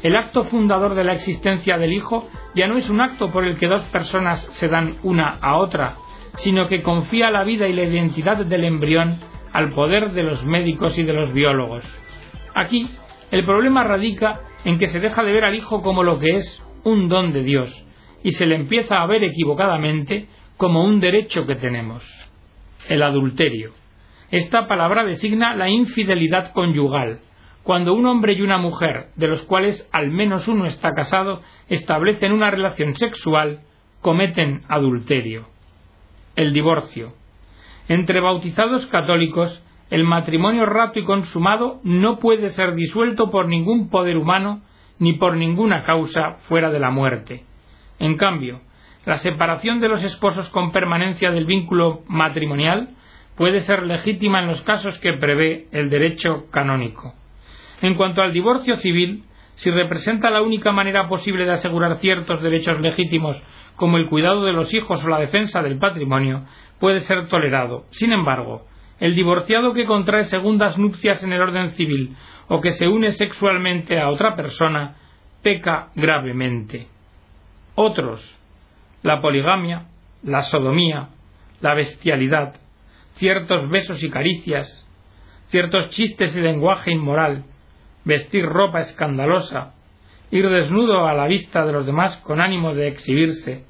El 0.03 0.17
acto 0.17 0.45
fundador 0.45 0.95
de 0.95 1.05
la 1.05 1.13
existencia 1.13 1.77
del 1.77 1.93
hijo 1.93 2.29
ya 2.55 2.69
no 2.69 2.77
es 2.77 2.89
un 2.89 3.01
acto 3.01 3.33
por 3.33 3.45
el 3.45 3.59
que 3.59 3.67
dos 3.67 3.83
personas 3.85 4.41
se 4.53 4.69
dan 4.69 4.99
una 5.03 5.39
a 5.41 5.57
otra, 5.57 5.97
sino 6.37 6.69
que 6.69 6.83
confía 6.83 7.31
la 7.31 7.45
vida 7.45 7.67
y 7.67 7.73
la 7.73 7.83
identidad 7.83 8.45
del 8.45 8.65
embrión 8.65 9.19
al 9.53 9.71
poder 9.71 10.13
de 10.13 10.23
los 10.23 10.45
médicos 10.45 10.97
y 10.99 11.03
de 11.03 11.13
los 11.13 11.33
biólogos. 11.33 11.85
Aquí, 12.55 12.89
el 13.31 13.45
problema 13.45 13.83
radica 13.85 14.41
en 14.65 14.79
que 14.79 14.87
se 14.87 15.01
deja 15.01 15.25
de 15.25 15.33
ver 15.33 15.45
al 15.45 15.55
hijo 15.55 15.83
como 15.83 16.03
lo 16.03 16.19
que 16.19 16.37
es 16.37 16.63
un 16.85 17.09
don 17.09 17.33
de 17.33 17.43
Dios, 17.43 17.85
y 18.23 18.33
se 18.33 18.47
le 18.47 18.55
empieza 18.55 19.03
a 19.03 19.07
ver 19.07 19.25
equivocadamente 19.25 20.29
como 20.57 20.85
un 20.85 21.01
derecho 21.01 21.47
que 21.47 21.57
tenemos. 21.57 22.05
El 22.89 23.03
adulterio. 23.03 23.73
Esta 24.31 24.69
palabra 24.69 25.05
designa 25.05 25.57
la 25.57 25.71
infidelidad 25.71 26.53
conyugal, 26.53 27.21
cuando 27.63 27.95
un 27.95 28.05
hombre 28.05 28.35
y 28.35 28.43
una 28.43 28.59
mujer, 28.59 29.09
de 29.17 29.27
los 29.27 29.43
cuales 29.43 29.89
al 29.91 30.11
menos 30.11 30.49
uno 30.49 30.67
está 30.67 30.91
casado, 30.95 31.43
establecen 31.69 32.33
una 32.33 32.51
relación 32.51 32.95
sexual, 32.97 33.61
cometen 34.03 34.63
adulterio. 34.69 35.47
El 36.37 36.53
divorcio. 36.53 37.15
Entre 37.89 38.21
bautizados 38.21 38.87
católicos, 38.87 39.65
el 39.91 40.05
matrimonio 40.05 40.67
rato 40.67 40.99
y 40.99 41.05
consumado 41.05 41.81
no 41.83 42.19
puede 42.19 42.51
ser 42.51 42.75
disuelto 42.75 43.31
por 43.31 43.49
ningún 43.49 43.89
poder 43.89 44.19
humano 44.19 44.61
ni 44.99 45.15
por 45.15 45.37
ninguna 45.37 45.85
causa 45.85 46.35
fuera 46.49 46.71
de 46.71 46.81
la 46.81 46.91
muerte. 46.91 47.45
En 47.99 48.17
cambio, 48.17 48.61
la 49.07 49.17
separación 49.17 49.81
de 49.81 49.89
los 49.89 50.05
esposos 50.05 50.51
con 50.51 50.71
permanencia 50.71 51.31
del 51.31 51.47
vínculo 51.47 52.03
matrimonial 52.09 52.91
puede 53.39 53.61
ser 53.61 53.85
legítima 53.85 54.41
en 54.41 54.49
los 54.49 54.63
casos 54.63 54.99
que 54.99 55.13
prevé 55.13 55.69
el 55.71 55.89
derecho 55.89 56.47
canónico. 56.51 57.15
En 57.81 57.95
cuanto 57.95 58.21
al 58.21 58.33
divorcio 58.33 58.77
civil, 58.77 59.23
si 59.55 59.71
representa 59.71 60.29
la 60.29 60.43
única 60.43 60.73
manera 60.73 61.09
posible 61.09 61.45
de 61.45 61.53
asegurar 61.53 61.99
ciertos 61.99 62.43
derechos 62.43 62.81
legítimos 62.81 63.41
como 63.77 63.97
el 63.97 64.09
cuidado 64.09 64.45
de 64.45 64.53
los 64.53 64.75
hijos 64.75 65.05
o 65.05 65.09
la 65.09 65.21
defensa 65.21 65.63
del 65.63 65.79
patrimonio, 65.79 66.47
puede 66.81 66.99
ser 67.01 67.29
tolerado. 67.29 67.85
Sin 67.91 68.13
embargo, 68.13 68.67
el 68.99 69.15
divorciado 69.15 69.73
que 69.73 69.87
contrae 69.87 70.25
segundas 70.25 70.77
nupcias 70.77 71.23
en 71.23 71.33
el 71.33 71.41
orden 71.41 71.71
civil 71.71 72.17
o 72.49 72.61
que 72.61 72.71
se 72.71 72.89
une 72.89 73.13
sexualmente 73.13 74.01
a 74.01 74.11
otra 74.11 74.35
persona 74.35 74.97
peca 75.45 75.91
gravemente. 75.95 76.89
Otros, 77.77 78.37
la 79.05 79.21
poligamia, 79.21 79.87
la 80.25 80.41
sodomía, 80.41 81.11
la 81.61 81.75
bestialidad, 81.75 82.55
ciertos 83.19 83.69
besos 83.69 84.03
y 84.03 84.11
caricias, 84.11 84.89
ciertos 85.49 85.91
chistes 85.91 86.37
y 86.37 86.41
lenguaje 86.41 86.91
inmoral, 86.93 87.45
vestir 88.05 88.47
ropa 88.47 88.81
escandalosa, 88.81 89.75
ir 90.31 90.49
desnudo 90.49 91.07
a 91.07 91.15
la 91.15 91.27
vista 91.27 91.65
de 91.67 91.73
los 91.73 91.87
demás 91.87 92.17
con 92.19 92.41
ánimo 92.41 92.75
de 92.75 92.89
exhibirse, 92.89 93.65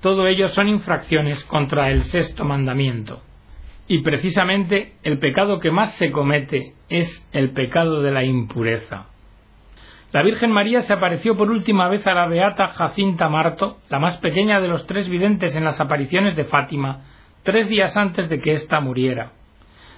todo 0.00 0.26
ello 0.26 0.48
son 0.48 0.68
infracciones 0.68 1.42
contra 1.44 1.90
el 1.90 2.02
sexto 2.02 2.44
mandamiento. 2.44 3.22
Y 3.88 4.02
precisamente 4.02 4.94
el 5.02 5.18
pecado 5.18 5.60
que 5.60 5.70
más 5.70 5.92
se 5.94 6.10
comete 6.10 6.74
es 6.88 7.26
el 7.32 7.50
pecado 7.50 8.02
de 8.02 8.12
la 8.12 8.24
impureza. 8.24 9.06
La 10.12 10.22
Virgen 10.22 10.52
María 10.52 10.82
se 10.82 10.92
apareció 10.92 11.36
por 11.36 11.50
última 11.50 11.88
vez 11.88 12.06
a 12.06 12.14
la 12.14 12.26
beata 12.26 12.68
Jacinta 12.68 13.28
Marto, 13.28 13.78
la 13.90 13.98
más 13.98 14.16
pequeña 14.18 14.60
de 14.60 14.68
los 14.68 14.86
tres 14.86 15.08
videntes 15.08 15.54
en 15.56 15.64
las 15.64 15.80
apariciones 15.80 16.34
de 16.36 16.44
Fátima, 16.44 17.02
tres 17.48 17.66
días 17.66 17.96
antes 17.96 18.28
de 18.28 18.40
que 18.40 18.52
ésta 18.52 18.78
muriera. 18.78 19.32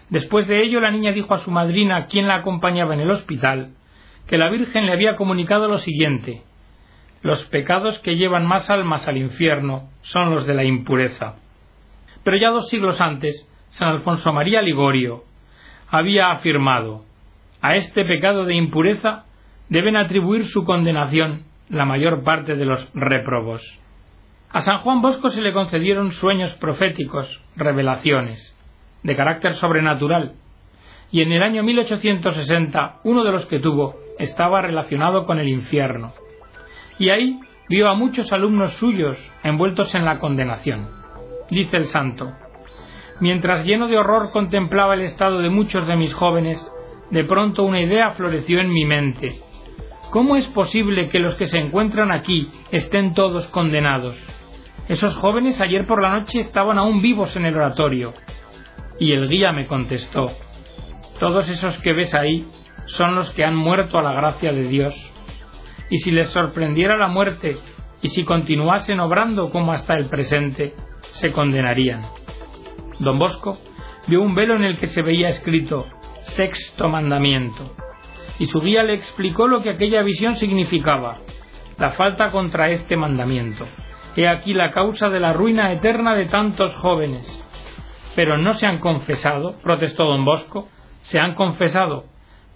Después 0.08 0.46
de 0.46 0.62
ello, 0.62 0.80
la 0.80 0.92
niña 0.92 1.10
dijo 1.10 1.34
a 1.34 1.40
su 1.40 1.50
madrina, 1.50 2.06
quien 2.06 2.28
la 2.28 2.36
acompañaba 2.36 2.94
en 2.94 3.00
el 3.00 3.10
hospital, 3.10 3.72
que 4.28 4.38
la 4.38 4.48
Virgen 4.48 4.86
le 4.86 4.92
había 4.92 5.16
comunicado 5.16 5.66
lo 5.66 5.78
siguiente 5.78 6.44
Los 7.22 7.44
pecados 7.46 7.98
que 7.98 8.14
llevan 8.14 8.46
más 8.46 8.70
almas 8.70 9.08
al 9.08 9.16
infierno 9.16 9.88
son 10.02 10.30
los 10.30 10.46
de 10.46 10.54
la 10.54 10.62
impureza. 10.62 11.38
Pero 12.22 12.36
ya 12.36 12.50
dos 12.50 12.68
siglos 12.68 13.00
antes, 13.00 13.48
San 13.70 13.88
Alfonso 13.88 14.32
María 14.32 14.62
Ligorio 14.62 15.24
había 15.88 16.30
afirmado 16.30 17.04
a 17.60 17.74
este 17.74 18.04
pecado 18.04 18.44
de 18.44 18.54
impureza 18.54 19.24
deben 19.68 19.96
atribuir 19.96 20.46
su 20.46 20.62
condenación 20.62 21.46
la 21.68 21.84
mayor 21.84 22.22
parte 22.22 22.54
de 22.54 22.64
los 22.64 22.88
reprobos. 22.94 23.80
A 24.52 24.62
San 24.62 24.78
Juan 24.78 25.00
Bosco 25.00 25.30
se 25.30 25.40
le 25.40 25.52
concedieron 25.52 26.10
sueños 26.10 26.52
proféticos, 26.54 27.40
revelaciones, 27.54 28.52
de 29.04 29.14
carácter 29.14 29.54
sobrenatural, 29.54 30.32
y 31.12 31.22
en 31.22 31.30
el 31.30 31.44
año 31.44 31.62
1860 31.62 33.00
uno 33.04 33.22
de 33.22 33.30
los 33.30 33.46
que 33.46 33.60
tuvo 33.60 33.94
estaba 34.18 34.60
relacionado 34.60 35.24
con 35.24 35.38
el 35.38 35.48
infierno, 35.48 36.14
y 36.98 37.10
ahí 37.10 37.38
vio 37.68 37.88
a 37.88 37.94
muchos 37.94 38.32
alumnos 38.32 38.72
suyos 38.72 39.18
envueltos 39.44 39.94
en 39.94 40.04
la 40.04 40.18
condenación. 40.18 40.88
Dice 41.48 41.76
el 41.76 41.84
santo, 41.84 42.32
Mientras 43.20 43.64
lleno 43.64 43.86
de 43.86 43.98
horror 43.98 44.32
contemplaba 44.32 44.94
el 44.94 45.02
estado 45.02 45.38
de 45.42 45.50
muchos 45.50 45.86
de 45.86 45.94
mis 45.94 46.12
jóvenes, 46.12 46.60
de 47.10 47.22
pronto 47.22 47.62
una 47.62 47.80
idea 47.80 48.10
floreció 48.12 48.58
en 48.58 48.72
mi 48.72 48.84
mente. 48.84 49.42
¿Cómo 50.10 50.34
es 50.34 50.48
posible 50.48 51.08
que 51.08 51.20
los 51.20 51.36
que 51.36 51.46
se 51.46 51.58
encuentran 51.58 52.10
aquí 52.10 52.50
estén 52.72 53.14
todos 53.14 53.46
condenados? 53.48 54.16
Esos 54.90 55.16
jóvenes 55.18 55.60
ayer 55.60 55.86
por 55.86 56.02
la 56.02 56.18
noche 56.18 56.40
estaban 56.40 56.76
aún 56.76 57.00
vivos 57.00 57.36
en 57.36 57.44
el 57.46 57.54
oratorio. 57.54 58.12
Y 58.98 59.12
el 59.12 59.28
guía 59.28 59.52
me 59.52 59.68
contestó, 59.68 60.32
todos 61.20 61.48
esos 61.48 61.78
que 61.78 61.92
ves 61.92 62.12
ahí 62.12 62.48
son 62.86 63.14
los 63.14 63.30
que 63.30 63.44
han 63.44 63.54
muerto 63.54 64.00
a 64.00 64.02
la 64.02 64.14
gracia 64.14 64.52
de 64.52 64.64
Dios. 64.64 64.92
Y 65.90 65.98
si 65.98 66.10
les 66.10 66.26
sorprendiera 66.30 66.96
la 66.96 67.06
muerte, 67.06 67.56
y 68.02 68.08
si 68.08 68.24
continuasen 68.24 68.98
obrando 68.98 69.50
como 69.50 69.70
hasta 69.70 69.94
el 69.94 70.06
presente, 70.06 70.74
se 71.12 71.30
condenarían. 71.30 72.02
Don 72.98 73.16
Bosco 73.16 73.58
vio 74.08 74.20
un 74.20 74.34
velo 74.34 74.56
en 74.56 74.64
el 74.64 74.78
que 74.80 74.88
se 74.88 75.02
veía 75.02 75.28
escrito 75.28 75.86
Sexto 76.22 76.88
Mandamiento, 76.88 77.76
y 78.40 78.46
su 78.46 78.60
guía 78.60 78.82
le 78.82 78.94
explicó 78.94 79.46
lo 79.46 79.62
que 79.62 79.70
aquella 79.70 80.02
visión 80.02 80.34
significaba, 80.34 81.18
la 81.78 81.92
falta 81.92 82.32
contra 82.32 82.70
este 82.70 82.96
mandamiento. 82.96 83.68
He 84.16 84.26
aquí 84.26 84.54
la 84.54 84.70
causa 84.72 85.08
de 85.08 85.20
la 85.20 85.32
ruina 85.32 85.72
eterna 85.72 86.14
de 86.14 86.26
tantos 86.26 86.74
jóvenes. 86.76 87.26
Pero 88.16 88.36
no 88.36 88.54
se 88.54 88.66
han 88.66 88.78
confesado, 88.78 89.54
protestó 89.62 90.04
don 90.04 90.24
Bosco, 90.24 90.68
se 91.02 91.20
han 91.20 91.34
confesado, 91.34 92.04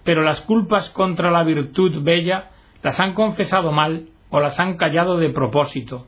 pero 0.03 0.21
las 0.21 0.41
culpas 0.41 0.89
contra 0.89 1.31
la 1.31 1.43
virtud 1.43 2.03
bella 2.03 2.51
las 2.83 2.99
han 2.99 3.13
confesado 3.13 3.71
mal 3.71 4.09
o 4.29 4.39
las 4.39 4.59
han 4.59 4.75
callado 4.75 5.17
de 5.17 5.29
propósito. 5.29 6.07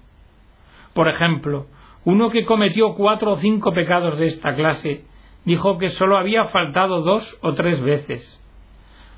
Por 0.94 1.08
ejemplo, 1.08 1.68
uno 2.04 2.30
que 2.30 2.46
cometió 2.46 2.94
cuatro 2.94 3.34
o 3.34 3.38
cinco 3.38 3.74
pecados 3.74 4.20
de 4.20 4.26
esta 4.26 4.56
clase 4.56 5.06
dijo 5.46 5.78
que 5.78 5.90
sólo 5.92 6.18
había 6.18 6.46
faltado 6.50 7.02
dos 7.02 7.38
o 7.42 7.54
tres 7.54 7.82
veces. 7.82 8.44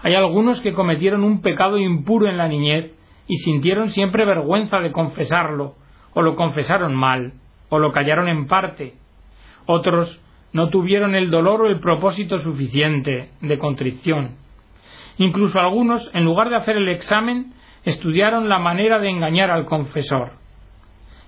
Hay 0.02 0.14
algunos 0.16 0.62
que 0.62 0.74
cometieron 0.74 1.24
un 1.24 1.42
pecado 1.42 1.78
impuro 1.78 2.30
en 2.30 2.38
la 2.38 2.48
niñez 2.48 2.92
y 3.28 3.38
sintieron 3.38 3.90
siempre 3.90 4.26
vergüenza 4.26 4.80
de 4.80 4.92
confesarlo, 4.92 5.76
o 6.14 6.22
lo 6.22 6.36
confesaron 6.36 6.96
mal, 6.96 7.34
o 7.70 7.80
lo 7.80 7.92
callaron 7.92 8.28
en 8.28 8.48
parte. 8.48 8.96
Otros 9.66 10.20
no 10.54 10.70
tuvieron 10.70 11.16
el 11.16 11.30
dolor 11.30 11.62
o 11.62 11.68
el 11.68 11.80
propósito 11.80 12.40
suficiente 12.40 13.30
de 13.42 13.60
contrición. 13.60 14.38
Incluso 15.18 15.60
algunos, 15.60 16.10
en 16.14 16.26
lugar 16.26 16.50
de 16.50 16.56
hacer 16.56 16.78
el 16.78 16.90
examen, 16.90 17.54
estudiaron 17.84 18.50
la 18.50 18.60
manera 18.60 19.00
de 19.00 19.10
engañar 19.10 19.52
al 19.52 19.66
confesor 19.66 20.40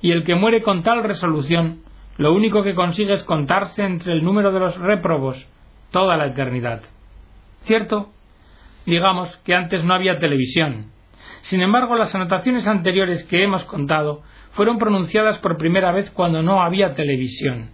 y 0.02 0.12
el 0.12 0.24
que 0.24 0.36
muere 0.36 0.62
con 0.62 0.84
tal 0.84 1.04
resolución, 1.04 1.84
lo 2.18 2.34
único 2.34 2.64
que 2.64 2.76
consigue 2.76 3.14
es 3.14 3.24
contarse 3.24 3.84
entre 3.84 4.14
el 4.14 4.24
número 4.24 4.52
de 4.52 4.60
los 4.60 4.78
réprobos 4.78 5.48
toda 5.92 6.18
la 6.18 6.28
eternidad. 6.28 6.82
¿Cierto? 7.64 8.10
Digamos 8.86 9.36
que 9.38 9.54
antes 9.54 9.84
no 9.84 9.94
había 9.94 10.18
televisión. 10.18 10.92
Sin 11.42 11.62
embargo, 11.62 11.96
las 11.96 12.14
anotaciones 12.16 12.68
anteriores 12.68 13.24
que 13.26 13.44
hemos 13.44 13.64
contado 13.66 14.24
fueron 14.52 14.78
pronunciadas 14.78 15.40
por 15.40 15.58
primera 15.58 15.92
vez 15.92 16.10
cuando 16.12 16.42
no 16.42 16.62
había 16.62 16.94
televisión. 16.94 17.72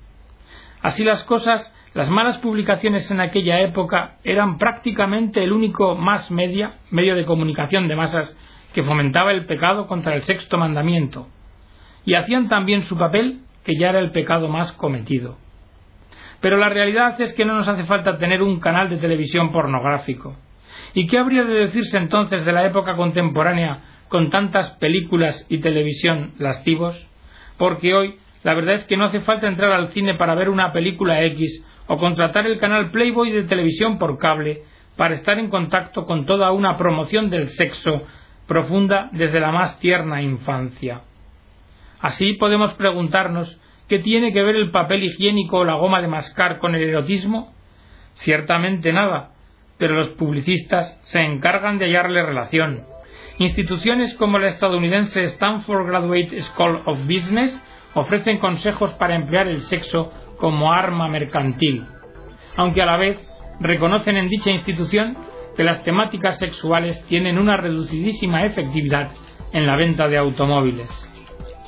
Así 0.81 1.03
las 1.03 1.23
cosas, 1.23 1.73
Las 1.97 2.11
malas 2.11 2.37
publicaciones 2.37 3.09
en 3.09 3.19
aquella 3.19 3.59
época 3.61 4.17
eran 4.23 4.59
prácticamente 4.59 5.43
el 5.43 5.51
único 5.51 5.95
más 5.95 6.29
media, 6.29 6.75
medio 6.91 7.15
de 7.15 7.25
comunicación 7.25 7.87
de 7.87 7.95
masas 7.95 8.37
que 8.71 8.83
fomentaba 8.83 9.31
el 9.31 9.47
pecado 9.47 9.87
contra 9.87 10.13
el 10.13 10.21
sexto 10.21 10.59
mandamiento, 10.59 11.27
y 12.05 12.13
hacían 12.13 12.49
también 12.49 12.83
su 12.83 12.97
papel, 12.97 13.39
que 13.63 13.75
ya 13.79 13.89
era 13.89 13.97
el 13.97 14.11
pecado 14.11 14.47
más 14.47 14.71
cometido. 14.73 15.39
Pero 16.39 16.57
la 16.57 16.69
realidad 16.69 17.19
es 17.19 17.33
que 17.33 17.45
no 17.45 17.55
nos 17.55 17.67
hace 17.67 17.85
falta 17.85 18.19
tener 18.19 18.43
un 18.43 18.59
canal 18.59 18.89
de 18.89 18.97
televisión 18.97 19.51
pornográfico. 19.51 20.35
¿Y 20.93 21.07
qué 21.07 21.17
habría 21.17 21.45
de 21.45 21.65
decirse 21.65 21.97
entonces 21.97 22.45
de 22.45 22.51
la 22.51 22.63
época 22.67 22.95
contemporánea 22.95 23.96
con 24.09 24.29
tantas 24.29 24.71
películas 24.77 25.45
y 25.49 25.59
televisión 25.59 26.33
lascivos? 26.39 27.07
Porque 27.57 27.93
hoy 27.93 28.19
la 28.43 28.53
verdad 28.53 28.75
es 28.75 28.85
que 28.85 28.97
no 28.97 29.05
hace 29.05 29.21
falta 29.21 29.47
entrar 29.47 29.71
al 29.71 29.89
cine 29.89 30.13
para 30.13 30.35
ver 30.35 30.49
una 30.49 30.71
película 30.71 31.23
X 31.25 31.63
o 31.87 31.97
contratar 31.97 32.45
el 32.45 32.59
canal 32.59 32.91
Playboy 32.91 33.31
de 33.31 33.43
televisión 33.43 33.97
por 33.97 34.17
cable 34.17 34.61
para 34.95 35.15
estar 35.15 35.37
en 35.39 35.49
contacto 35.49 36.05
con 36.05 36.25
toda 36.25 36.51
una 36.51 36.77
promoción 36.77 37.29
del 37.29 37.49
sexo 37.49 38.03
profunda 38.47 39.09
desde 39.11 39.39
la 39.39 39.51
más 39.51 39.79
tierna 39.79 40.21
infancia. 40.21 41.01
Así 41.99 42.33
podemos 42.33 42.73
preguntarnos 42.73 43.59
¿qué 43.87 43.99
tiene 43.99 44.33
que 44.33 44.43
ver 44.43 44.55
el 44.55 44.71
papel 44.71 45.03
higiénico 45.03 45.59
o 45.59 45.65
la 45.65 45.75
goma 45.75 46.01
de 46.01 46.07
mascar 46.07 46.59
con 46.59 46.75
el 46.75 46.83
erotismo? 46.83 47.53
Ciertamente 48.15 48.91
nada, 48.93 49.31
pero 49.77 49.95
los 49.95 50.09
publicistas 50.09 50.99
se 51.03 51.19
encargan 51.19 51.77
de 51.77 51.85
hallarle 51.85 52.23
relación. 52.23 52.83
Instituciones 53.39 54.15
como 54.15 54.39
la 54.39 54.47
estadounidense 54.47 55.21
Stanford 55.21 55.85
Graduate 55.85 56.41
School 56.41 56.81
of 56.85 56.99
Business 57.01 57.63
ofrecen 57.93 58.39
consejos 58.39 58.93
para 58.93 59.15
emplear 59.15 59.47
el 59.47 59.61
sexo 59.61 60.11
como 60.37 60.71
arma 60.71 61.07
mercantil, 61.07 61.85
aunque 62.55 62.81
a 62.81 62.87
la 62.87 62.97
vez 62.97 63.17
reconocen 63.59 64.17
en 64.17 64.29
dicha 64.29 64.51
institución 64.51 65.17
que 65.55 65.63
las 65.63 65.83
temáticas 65.83 66.39
sexuales 66.39 67.03
tienen 67.05 67.37
una 67.37 67.57
reducidísima 67.57 68.45
efectividad 68.45 69.11
en 69.53 69.67
la 69.67 69.75
venta 69.75 70.07
de 70.07 70.17
automóviles. 70.17 70.89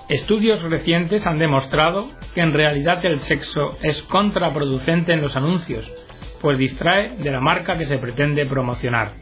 Estudios 0.07 0.63
recientes 0.63 1.27
han 1.27 1.37
demostrado 1.37 2.09
que 2.33 2.41
en 2.41 2.53
realidad 2.53 3.05
el 3.05 3.19
sexo 3.19 3.77
es 3.83 4.01
contraproducente 4.03 5.13
en 5.13 5.21
los 5.21 5.35
anuncios, 5.37 5.91
pues 6.41 6.57
distrae 6.57 7.15
de 7.17 7.31
la 7.31 7.41
marca 7.41 7.77
que 7.77 7.85
se 7.85 7.99
pretende 7.99 8.47
promocionar. 8.47 9.13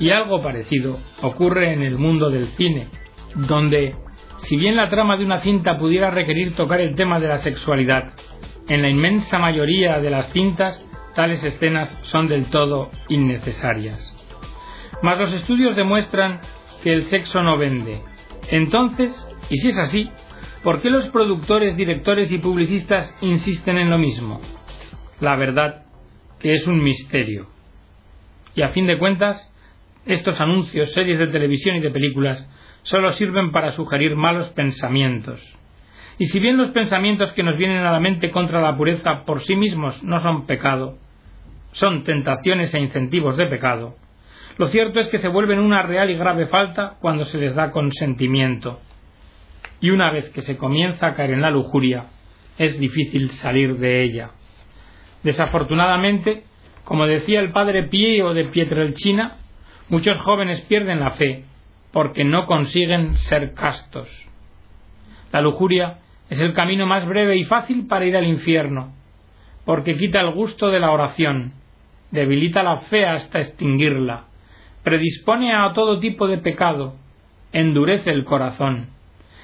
Y 0.00 0.10
algo 0.10 0.42
parecido 0.42 0.98
ocurre 1.22 1.72
en 1.72 1.82
el 1.82 1.98
mundo 1.98 2.30
del 2.30 2.48
cine, 2.56 2.88
donde, 3.34 3.94
si 4.38 4.56
bien 4.56 4.74
la 4.74 4.88
trama 4.88 5.16
de 5.16 5.24
una 5.24 5.42
cinta 5.42 5.78
pudiera 5.78 6.10
requerir 6.10 6.56
tocar 6.56 6.80
el 6.80 6.96
tema 6.96 7.20
de 7.20 7.28
la 7.28 7.38
sexualidad, 7.38 8.14
en 8.66 8.82
la 8.82 8.88
inmensa 8.88 9.38
mayoría 9.38 10.00
de 10.00 10.10
las 10.10 10.32
cintas 10.32 10.84
tales 11.14 11.44
escenas 11.44 11.96
son 12.02 12.28
del 12.28 12.46
todo 12.46 12.90
innecesarias. 13.08 14.16
Mas 15.02 15.18
los 15.18 15.32
estudios 15.34 15.76
demuestran 15.76 16.40
que 16.82 16.92
el 16.94 17.04
sexo 17.04 17.42
no 17.42 17.58
vende. 17.58 18.00
Entonces, 18.50 19.12
y 19.50 19.56
si 19.56 19.68
es 19.68 19.78
así, 19.78 20.10
¿por 20.62 20.80
qué 20.80 20.90
los 20.90 21.08
productores, 21.08 21.76
directores 21.76 22.32
y 22.32 22.38
publicistas 22.38 23.16
insisten 23.20 23.76
en 23.76 23.90
lo 23.90 23.98
mismo? 23.98 24.40
La 25.20 25.36
verdad 25.36 25.84
que 26.38 26.54
es 26.54 26.66
un 26.66 26.82
misterio. 26.82 27.48
Y 28.54 28.62
a 28.62 28.70
fin 28.70 28.86
de 28.86 28.98
cuentas, 28.98 29.49
estos 30.12 30.40
anuncios, 30.40 30.92
series 30.92 31.18
de 31.18 31.28
televisión 31.28 31.76
y 31.76 31.80
de 31.80 31.90
películas 31.90 32.48
solo 32.82 33.12
sirven 33.12 33.52
para 33.52 33.72
sugerir 33.72 34.16
malos 34.16 34.48
pensamientos. 34.50 35.40
Y 36.18 36.26
si 36.26 36.38
bien 36.38 36.56
los 36.56 36.70
pensamientos 36.72 37.32
que 37.32 37.42
nos 37.42 37.56
vienen 37.56 37.84
a 37.84 37.92
la 37.92 38.00
mente 38.00 38.30
contra 38.30 38.60
la 38.60 38.76
pureza 38.76 39.24
por 39.24 39.40
sí 39.40 39.56
mismos 39.56 40.02
no 40.02 40.20
son 40.20 40.46
pecado, 40.46 40.98
son 41.72 42.04
tentaciones 42.04 42.74
e 42.74 42.80
incentivos 42.80 43.36
de 43.36 43.46
pecado, 43.46 43.96
lo 44.58 44.66
cierto 44.66 45.00
es 45.00 45.08
que 45.08 45.18
se 45.18 45.28
vuelven 45.28 45.58
una 45.58 45.82
real 45.82 46.10
y 46.10 46.16
grave 46.16 46.46
falta 46.46 46.96
cuando 47.00 47.24
se 47.24 47.38
les 47.38 47.54
da 47.54 47.70
consentimiento. 47.70 48.80
Y 49.80 49.88
una 49.88 50.12
vez 50.12 50.28
que 50.30 50.42
se 50.42 50.58
comienza 50.58 51.06
a 51.06 51.14
caer 51.14 51.30
en 51.30 51.40
la 51.40 51.50
lujuria, 51.50 52.06
es 52.58 52.78
difícil 52.78 53.30
salir 53.30 53.78
de 53.78 54.02
ella. 54.02 54.32
Desafortunadamente, 55.22 56.44
como 56.84 57.06
decía 57.06 57.40
el 57.40 57.52
padre 57.52 57.84
Pío 57.84 58.34
de 58.34 58.44
Pietrelcina, 58.44 59.36
muchos 59.90 60.20
jóvenes 60.22 60.60
pierden 60.62 61.00
la 61.00 61.12
fe 61.12 61.44
porque 61.92 62.24
no 62.24 62.46
consiguen 62.46 63.16
ser 63.18 63.52
castos. 63.54 64.08
La 65.32 65.40
lujuria 65.40 65.98
es 66.28 66.40
el 66.40 66.54
camino 66.54 66.86
más 66.86 67.06
breve 67.06 67.36
y 67.36 67.44
fácil 67.44 67.86
para 67.86 68.06
ir 68.06 68.16
al 68.16 68.26
infierno, 68.26 68.92
porque 69.64 69.96
quita 69.96 70.20
el 70.20 70.32
gusto 70.32 70.70
de 70.70 70.80
la 70.80 70.92
oración, 70.92 71.52
debilita 72.10 72.62
la 72.62 72.80
fe 72.82 73.04
hasta 73.04 73.40
extinguirla, 73.40 74.24
predispone 74.82 75.54
a 75.54 75.72
todo 75.72 75.98
tipo 75.98 76.28
de 76.28 76.38
pecado, 76.38 76.94
endurece 77.52 78.10
el 78.10 78.24
corazón, 78.24 78.88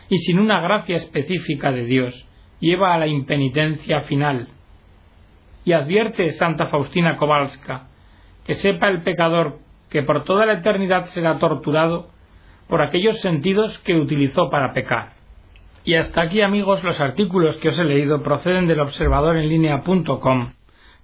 y 0.08 0.18
sin 0.18 0.38
una 0.38 0.60
gracia 0.60 0.96
específica 0.96 1.72
de 1.72 1.84
Dios, 1.84 2.26
lleva 2.60 2.94
a 2.94 2.98
la 2.98 3.08
impenitencia 3.08 4.02
final, 4.02 4.48
y 5.64 5.72
advierte 5.72 6.30
Santa 6.32 6.68
Faustina 6.68 7.16
Kowalska 7.16 7.88
que 8.46 8.54
sepa 8.54 8.88
el 8.88 9.02
pecador 9.02 9.58
que 9.96 10.02
por 10.02 10.24
toda 10.24 10.44
la 10.44 10.52
eternidad 10.52 11.06
será 11.06 11.38
torturado 11.38 12.10
por 12.68 12.82
aquellos 12.82 13.18
sentidos 13.20 13.78
que 13.78 13.96
utilizó 13.96 14.50
para 14.50 14.74
pecar. 14.74 15.14
Y 15.84 15.94
hasta 15.94 16.20
aquí 16.20 16.42
amigos 16.42 16.84
los 16.84 17.00
artículos 17.00 17.56
que 17.56 17.70
os 17.70 17.78
he 17.78 17.84
leído 17.84 18.22
proceden 18.22 18.66
del 18.66 18.80
observador 18.80 19.38
en 19.38 19.48
línea.com. 19.48 20.52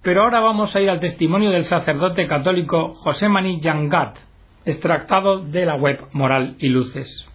Pero 0.03 0.21
ahora 0.21 0.41
vamos 0.41 0.75
a 0.75 0.79
ir 0.79 0.91
al 0.91 0.99
testimonio 0.99 1.49
del 1.49 1.63
sacerdote 1.63 2.27
católico 2.27 2.93
José 2.93 3.29
Maní 3.29 3.59
Yangat, 3.61 4.15
extractado 4.63 5.39
de 5.39 5.65
la 5.65 5.73
web 5.73 5.99
Moral 6.11 6.55
y 6.59 6.67
Luces. 6.67 7.27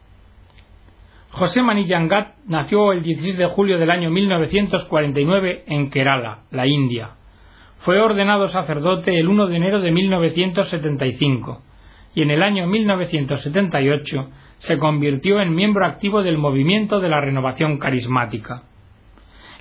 José 1.31 1.61
Mani 1.61 1.87
Yangat 1.87 2.37
nació 2.47 2.93
el 2.93 3.03
16 3.03 3.37
de 3.37 3.47
julio 3.47 3.79
del 3.79 3.91
año 3.91 4.11
1949 4.11 5.65
en 5.67 5.91
Kerala, 5.91 6.45
la 6.53 6.69
India. 6.69 7.18
Fue 7.81 8.01
ordenado 8.01 8.49
sacerdote 8.49 9.19
el 9.19 9.29
1 9.29 9.47
de 9.47 9.57
enero 9.57 9.81
de 9.81 9.93
1975 9.93 11.63
y 12.15 12.23
en 12.23 12.31
el 12.31 12.43
año 12.43 12.67
1978 12.67 14.31
se 14.59 14.79
convirtió 14.79 15.41
en 15.41 15.55
miembro 15.55 15.87
activo 15.87 16.23
del 16.23 16.39
movimiento 16.39 16.99
de 16.99 17.09
la 17.09 17.21
renovación 17.21 17.79
carismática. 17.79 18.65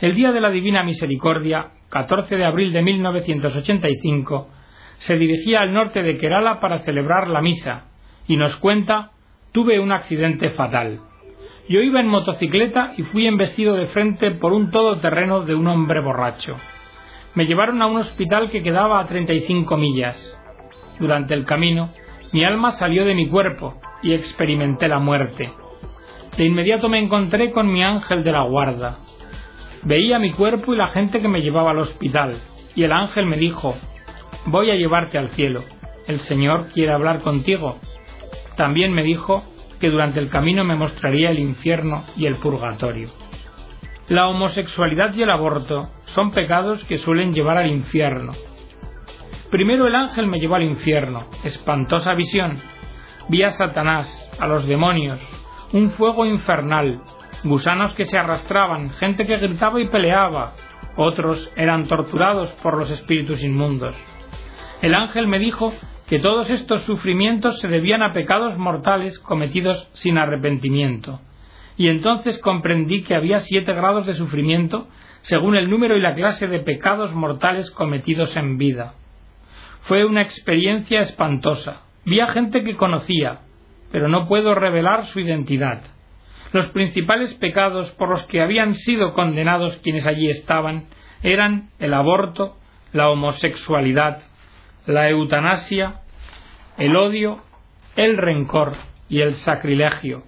El 0.02 0.16
día 0.16 0.32
de 0.32 0.42
la 0.42 0.50
Divina 0.50 0.84
Misericordia, 0.84 1.72
14 1.90 2.36
de 2.36 2.46
abril 2.46 2.74
de 2.74 2.82
1985, 2.82 4.50
se 4.98 5.16
dirigía 5.16 5.62
al 5.62 5.74
norte 5.74 6.02
de 6.02 6.18
Kerala 6.18 6.60
para 6.60 6.84
celebrar 6.84 7.28
la 7.28 7.42
misa 7.42 7.86
y 8.28 8.38
nos 8.38 8.58
cuenta 8.58 9.12
tuve 9.52 9.80
un 9.80 9.92
accidente 9.92 10.52
fatal. 10.52 11.02
Yo 11.70 11.82
iba 11.82 12.00
en 12.00 12.08
motocicleta 12.08 12.94
y 12.98 13.04
fui 13.04 13.28
embestido 13.28 13.76
de 13.76 13.88
frente 13.88 14.32
por 14.32 14.54
un 14.54 14.72
todoterreno 14.72 15.42
de 15.42 15.54
un 15.54 15.68
hombre 15.68 16.02
borracho. 16.02 16.56
Me 17.38 17.45
llevaron 17.45 17.84
a 17.84 17.86
un 17.86 17.97
hospital 17.97 18.50
que 18.50 18.63
quedaba 18.63 19.00
a 19.00 19.06
35 19.06 19.78
millas. 19.78 20.36
Durante 21.00 21.36
el 21.36 21.45
camino, 21.45 21.91
mi 22.32 22.43
alma 22.43 22.71
salió 22.71 23.06
de 23.06 23.13
mi 23.13 23.30
cuerpo 23.30 23.80
y 24.02 24.13
experimenté 24.13 24.88
la 24.88 24.97
muerte. 24.97 25.54
De 26.36 26.45
inmediato 26.45 26.89
me 26.89 26.97
encontré 26.97 27.52
con 27.52 27.71
mi 27.71 27.84
ángel 27.84 28.23
de 28.23 28.32
la 28.32 28.41
guarda. 28.41 28.97
Veía 29.84 30.17
mi 30.17 30.32
cuerpo 30.32 30.73
y 30.73 30.78
la 30.78 30.88
gente 30.88 31.21
que 31.21 31.28
me 31.28 31.43
llevaba 31.43 31.69
al 31.69 31.78
hospital, 31.78 32.39
y 32.73 32.84
el 32.86 32.91
ángel 32.91 33.28
me 33.28 33.38
dijo, 33.38 33.76
voy 34.47 34.71
a 34.71 34.76
llevarte 34.76 35.19
al 35.19 35.30
cielo, 35.30 35.63
el 36.08 36.21
Señor 36.21 36.69
quiere 36.73 36.91
hablar 36.91 37.21
contigo. 37.21 37.78
También 38.56 38.93
me 38.93 39.04
dijo 39.04 39.43
que 39.80 39.91
durante 39.91 40.19
el 40.19 40.32
camino 40.32 40.63
me 40.63 40.73
mostraría 40.73 41.30
el 41.30 41.38
infierno 41.38 42.04
y 42.17 42.26
el 42.26 42.38
purgatorio. 42.38 43.10
La 44.10 44.30
homosexualidad 44.30 45.13
y 45.15 45.24
el 45.24 45.30
aborto 45.30 45.89
son 46.06 46.32
pecados 46.32 46.82
que 46.86 46.98
suelen 46.98 47.34
llevar 47.34 47.58
al 47.58 47.70
infierno. 47.70 48.32
Primero 49.52 49.86
el 49.86 49.96
ángel 49.96 50.28
me 50.28 50.39
llevó 50.39 50.56
al 50.56 50.63
infierno, 50.63 51.28
espantosa 51.43 52.13
visión. 52.13 52.58
Vi 53.28 53.43
a 53.43 53.50
Satanás, 53.50 54.08
a 54.39 54.48
los 54.48 54.65
demonios, 54.65 55.20
un 55.74 55.91
fuego 55.91 56.26
infernal, 56.26 57.02
gusanos 57.43 57.93
que 57.96 58.06
se 58.06 58.17
arrastraban, 58.17 58.91
gente 58.91 59.26
que 59.26 59.39
gritaba 59.39 59.82
y 59.82 59.89
peleaba, 59.89 60.54
otros 60.96 61.52
eran 61.58 61.88
torturados 61.88 62.50
por 62.63 62.78
los 62.78 62.89
espíritus 62.89 63.43
inmundos. 63.43 63.93
El 64.82 64.96
ángel 64.96 65.28
me 65.28 65.38
dijo 65.38 65.74
que 66.08 66.20
todos 66.20 66.50
estos 66.50 66.86
sufrimientos 66.86 67.60
se 67.60 67.67
debían 67.67 68.02
a 68.02 68.13
pecados 68.13 68.58
mortales 68.58 69.20
cometidos 69.20 69.89
sin 69.96 70.17
arrepentimiento 70.17 71.20
y 71.78 71.90
entonces 71.90 72.40
comprendí 72.40 73.04
que 73.04 73.16
había 73.16 73.40
siete 73.42 73.72
grados 73.74 74.08
de 74.08 74.16
sufrimiento 74.16 74.88
según 75.22 75.56
el 75.56 75.70
número 75.70 75.96
y 75.96 76.02
la 76.02 76.16
clase 76.16 76.48
de 76.48 76.60
pecados 76.60 77.13
mortales 77.13 77.70
cometidos 77.72 78.36
en 78.36 78.58
vida. 78.58 78.94
Fue 79.82 80.04
una 80.04 80.22
experiencia 80.22 81.00
espantosa. 81.02 81.84
Vi 82.04 82.20
a 82.20 82.34
gente 82.34 82.63
que 82.63 82.76
conocía, 82.76 83.42
pero 83.92 84.08
no 84.08 84.28
puedo 84.28 84.56
revelar 84.56 85.06
su 85.06 85.20
identidad. 85.20 85.82
Los 86.52 86.68
principales 86.68 87.34
pecados 87.36 87.92
por 87.92 88.10
los 88.10 88.26
que 88.28 88.42
habían 88.42 88.76
sido 88.76 89.13
condenados 89.13 89.78
quienes 89.78 90.08
allí 90.08 90.30
estaban 90.30 90.86
eran 91.22 91.70
el 91.80 91.94
aborto, 91.94 92.58
la 92.94 93.10
homosexualidad, 93.10 94.24
la 94.86 95.10
eutanasia, 95.10 96.02
el 96.78 96.96
odio, 96.96 97.40
el 97.96 98.18
rencor 98.18 98.74
y 99.10 99.22
el 99.22 99.34
sacrilegio. 99.34 100.24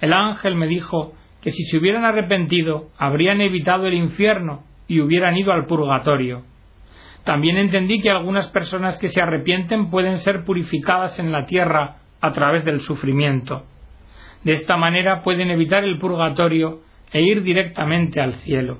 El 0.00 0.12
ángel 0.12 0.54
me 0.54 0.66
dijo 0.66 1.14
que 1.40 1.50
si 1.50 1.64
se 1.64 1.78
hubieran 1.78 2.04
arrepentido 2.04 2.90
habrían 2.98 3.40
evitado 3.40 3.86
el 3.86 3.94
infierno 3.94 4.64
y 4.86 5.00
hubieran 5.00 5.36
ido 5.36 5.52
al 5.52 5.66
purgatorio. 5.66 6.42
También 7.24 7.58
entendí 7.58 8.00
que 8.00 8.10
algunas 8.10 8.48
personas 8.48 8.96
que 8.96 9.08
se 9.08 9.20
arrepienten 9.20 9.90
pueden 9.90 10.18
ser 10.18 10.44
purificadas 10.44 11.18
en 11.18 11.30
la 11.30 11.46
tierra 11.46 11.96
a 12.20 12.32
través 12.32 12.64
del 12.64 12.80
sufrimiento. 12.80 13.64
De 14.44 14.52
esta 14.52 14.76
manera 14.76 15.22
pueden 15.22 15.50
evitar 15.50 15.84
el 15.84 15.98
purgatorio 15.98 16.80
e 17.12 17.22
ir 17.22 17.42
directamente 17.42 18.20
al 18.20 18.34
cielo. 18.34 18.78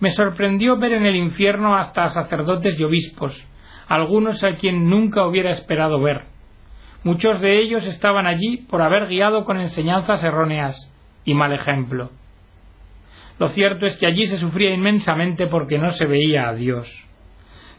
Me 0.00 0.10
sorprendió 0.10 0.76
ver 0.76 0.92
en 0.92 1.06
el 1.06 1.16
infierno 1.16 1.76
hasta 1.76 2.08
sacerdotes 2.08 2.78
y 2.78 2.84
obispos, 2.84 3.34
algunos 3.88 4.44
a 4.44 4.52
quien 4.52 4.88
nunca 4.88 5.26
hubiera 5.26 5.50
esperado 5.50 6.00
ver. 6.00 6.24
Muchos 7.04 7.40
de 7.40 7.58
ellos 7.60 7.86
estaban 7.86 8.26
allí 8.26 8.58
por 8.68 8.82
haber 8.82 9.06
guiado 9.06 9.44
con 9.44 9.60
enseñanzas 9.60 10.22
erróneas 10.24 10.92
y 11.24 11.34
mal 11.34 11.52
ejemplo. 11.52 12.10
Lo 13.38 13.48
cierto 13.50 13.86
es 13.86 13.96
que 13.96 14.06
allí 14.06 14.26
se 14.26 14.38
sufría 14.38 14.74
inmensamente 14.74 15.46
porque 15.46 15.78
no 15.78 15.90
se 15.92 16.06
veía 16.06 16.48
a 16.48 16.54
Dios. 16.54 16.88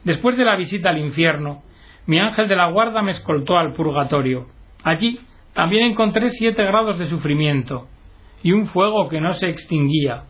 Después 0.03 0.37
de 0.37 0.45
la 0.45 0.55
visita 0.55 0.89
al 0.89 0.99
infierno, 0.99 1.63
mi 2.05 2.19
ángel 2.19 2.47
de 2.47 2.55
la 2.55 2.71
guarda 2.71 3.01
me 3.01 3.11
escoltó 3.11 3.57
al 3.57 3.73
purgatorio. 3.73 4.47
Allí 4.83 5.19
también 5.53 5.91
encontré 5.91 6.29
siete 6.29 6.63
grados 6.63 6.97
de 6.97 7.07
sufrimiento 7.07 7.87
y 8.41 8.53
un 8.53 8.67
fuego 8.67 9.09
que 9.09 9.19
no 9.19 9.33
se 9.33 9.49
extinguía, 9.49 10.23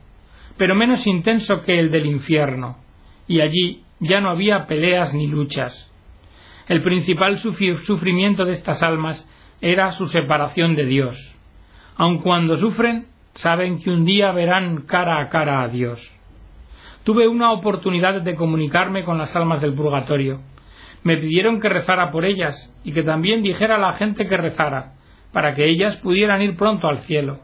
pero 0.57 0.73
menos 0.73 1.05
intenso 1.05 1.61
que 1.61 1.79
el 1.79 1.91
del 1.91 2.07
infierno, 2.07 2.77
y 3.27 3.41
allí 3.41 3.83
ya 3.99 4.19
no 4.21 4.29
había 4.29 4.65
peleas 4.65 5.13
ni 5.13 5.27
luchas. 5.27 5.91
El 6.69 6.83
principal 6.83 7.39
sufrimiento 7.39 8.45
de 8.45 8.51
estas 8.51 8.83
almas 8.83 9.27
era 9.59 9.91
su 9.93 10.05
separación 10.05 10.75
de 10.75 10.85
Dios. 10.85 11.35
Aun 11.95 12.19
cuando 12.19 12.57
sufren, 12.57 13.07
saben 13.33 13.79
que 13.79 13.89
un 13.89 14.05
día 14.05 14.31
verán 14.33 14.83
cara 14.83 15.19
a 15.19 15.29
cara 15.29 15.63
a 15.63 15.67
Dios. 15.67 15.99
Tuve 17.03 17.27
una 17.27 17.53
oportunidad 17.53 18.21
de 18.21 18.35
comunicarme 18.35 19.03
con 19.03 19.17
las 19.17 19.35
almas 19.35 19.61
del 19.61 19.73
purgatorio. 19.73 20.41
Me 21.01 21.17
pidieron 21.17 21.59
que 21.59 21.69
rezara 21.69 22.11
por 22.11 22.23
ellas 22.23 22.71
y 22.83 22.91
que 22.91 23.01
también 23.01 23.41
dijera 23.41 23.77
a 23.77 23.79
la 23.79 23.93
gente 23.93 24.27
que 24.27 24.37
rezara, 24.37 24.93
para 25.33 25.55
que 25.55 25.65
ellas 25.65 25.97
pudieran 25.97 26.43
ir 26.43 26.55
pronto 26.55 26.87
al 26.87 26.99
cielo. 26.99 27.39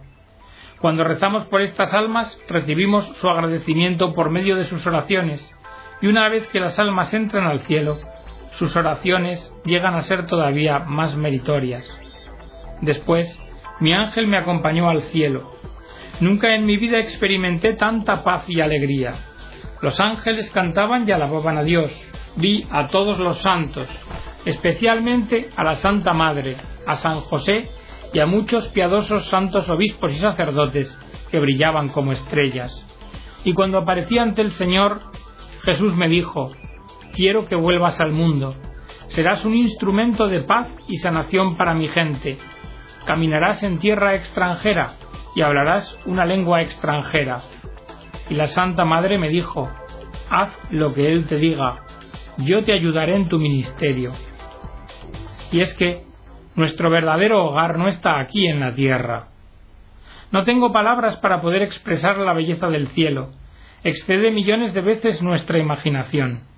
Cuando 0.82 1.04
rezamos 1.04 1.46
por 1.46 1.62
estas 1.62 1.96
almas, 1.96 2.40
recibimos 2.48 3.06
su 3.18 3.28
agradecimiento 3.28 4.14
por 4.14 4.30
medio 4.30 4.56
de 4.56 4.66
sus 4.66 4.86
oraciones, 4.86 5.52
y 6.00 6.06
una 6.06 6.30
vez 6.30 6.48
que 6.50 6.60
las 6.60 6.78
almas 6.78 7.12
entran 7.12 7.48
al 7.48 7.62
cielo, 7.62 7.98
sus 8.56 8.76
oraciones 8.76 9.54
llegan 9.66 9.96
a 9.96 10.02
ser 10.02 10.28
todavía 10.28 10.80
más 10.80 11.16
meritorias. 11.16 11.86
Después, 12.82 13.40
mi 13.80 13.94
ángel 13.94 14.28
me 14.28 14.38
acompañó 14.38 14.90
al 14.90 15.04
cielo. 15.04 15.52
Nunca 16.22 16.56
en 16.56 16.66
mi 16.66 16.78
vida 16.78 17.00
experimenté 17.00 17.74
tanta 17.74 18.24
paz 18.24 18.46
y 18.48 18.62
alegría. 18.62 19.16
Los 19.82 20.00
ángeles 20.00 20.50
cantaban 20.52 21.08
y 21.08 21.12
alababan 21.12 21.58
a 21.58 21.64
Dios. 21.64 21.92
Vi 22.38 22.66
a 22.72 22.88
todos 22.88 23.20
los 23.20 23.38
santos, 23.38 23.88
especialmente 24.46 25.50
a 25.56 25.64
la 25.64 25.76
Santa 25.76 26.14
Madre, 26.14 26.58
a 26.88 26.96
San 26.96 27.22
José 27.22 27.70
y 28.14 28.20
a 28.20 28.26
muchos 28.26 28.68
piadosos 28.70 29.26
santos 29.26 29.70
obispos 29.70 30.14
y 30.14 30.18
sacerdotes 30.18 30.98
que 31.30 31.40
brillaban 31.40 31.90
como 31.90 32.14
estrellas. 32.14 32.72
Y 33.44 33.54
cuando 33.54 33.80
aparecí 33.80 34.18
ante 34.18 34.42
el 34.42 34.52
Señor, 34.52 35.02
Jesús 35.64 35.96
me 35.96 36.08
dijo, 36.08 36.52
quiero 37.16 37.48
que 37.48 37.56
vuelvas 37.56 38.00
al 38.02 38.12
mundo. 38.12 38.56
Serás 39.08 39.46
un 39.46 39.56
instrumento 39.56 40.28
de 40.28 40.42
paz 40.42 40.68
y 40.88 40.98
sanación 40.98 41.58
para 41.58 41.74
mi 41.74 41.88
gente. 41.88 42.38
Caminarás 43.06 43.64
en 43.64 43.80
tierra 43.80 44.16
extranjera 44.16 44.96
y 45.36 45.42
hablarás 45.42 45.98
una 46.06 46.26
lengua 46.26 46.62
extranjera. 46.62 47.42
Y 48.30 48.36
la 48.36 48.48
Santa 48.48 48.84
Madre 48.84 49.18
me 49.18 49.30
dijo, 49.30 49.70
haz 50.30 50.52
lo 50.72 50.94
que 50.94 51.12
Él 51.12 51.26
te 51.26 51.38
diga, 51.38 51.84
yo 52.38 52.64
te 52.66 52.74
ayudaré 52.74 53.16
en 53.16 53.30
tu 53.30 53.40
ministerio. 53.40 54.12
Y 55.52 55.62
es 55.62 55.74
que 55.76 56.04
nuestro 56.56 56.90
verdadero 56.90 57.46
hogar 57.46 57.78
no 57.78 57.88
está 57.88 58.20
aquí 58.20 58.48
en 58.48 58.60
la 58.60 58.74
tierra. 58.74 59.30
No 60.32 60.44
tengo 60.44 60.74
palabras 60.74 61.18
para 61.18 61.42
poder 61.42 61.62
expresar 61.62 62.18
la 62.18 62.34
belleza 62.34 62.68
del 62.68 62.90
cielo. 62.90 63.30
Excede 63.84 64.32
millones 64.32 64.74
de 64.74 64.82
veces 64.82 65.22
nuestra 65.22 65.60
imaginación. 65.60 66.55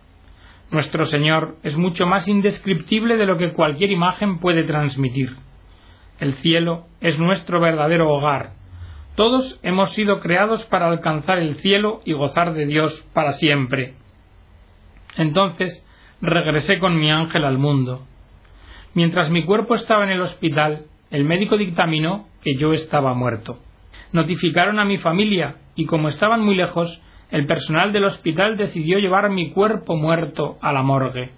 Nuestro 0.70 1.06
Señor 1.06 1.56
es 1.64 1.78
mucho 1.78 2.06
más 2.06 2.28
indescriptible 2.28 3.16
de 3.16 3.26
lo 3.26 3.38
que 3.38 3.54
cualquier 3.54 3.92
imagen 3.92 4.40
puede 4.40 4.64
transmitir. 4.64 5.36
El 6.20 6.34
cielo 6.36 6.88
es 7.00 7.18
nuestro 7.18 7.62
verdadero 7.62 8.10
hogar. 8.10 8.52
Todos 9.16 9.60
hemos 9.64 9.92
sido 9.92 10.20
creados 10.20 10.64
para 10.66 10.90
alcanzar 10.90 11.40
el 11.40 11.56
cielo 11.56 12.02
y 12.06 12.14
gozar 12.14 12.54
de 12.54 12.66
Dios 12.66 13.06
para 13.14 13.34
siempre. 13.34 13.94
Entonces 15.16 15.86
regresé 16.22 16.80
con 16.80 17.00
mi 17.00 17.12
ángel 17.12 17.46
al 17.46 17.58
mundo. 17.58 18.06
Mientras 18.94 19.30
mi 19.30 19.44
cuerpo 19.46 19.76
estaba 19.76 20.04
en 20.04 20.10
el 20.10 20.22
hospital, 20.22 20.86
el 21.12 21.24
médico 21.24 21.58
dictaminó 21.58 22.28
que 22.44 22.56
yo 22.58 22.74
estaba 22.74 23.14
muerto. 23.14 23.60
Notificaron 24.12 24.80
a 24.80 24.86
mi 24.86 24.98
familia 24.98 25.58
y 25.76 25.86
como 25.86 26.10
estaban 26.10 26.44
muy 26.44 26.56
lejos, 26.56 27.02
el 27.32 27.46
personal 27.46 27.92
del 27.92 28.06
hospital 28.06 28.58
decidió 28.58 29.00
llevar 29.00 29.30
mi 29.30 29.52
cuerpo 29.52 29.96
muerto 29.96 30.58
a 30.62 30.72
la 30.72 30.82
morgue. 30.82 31.32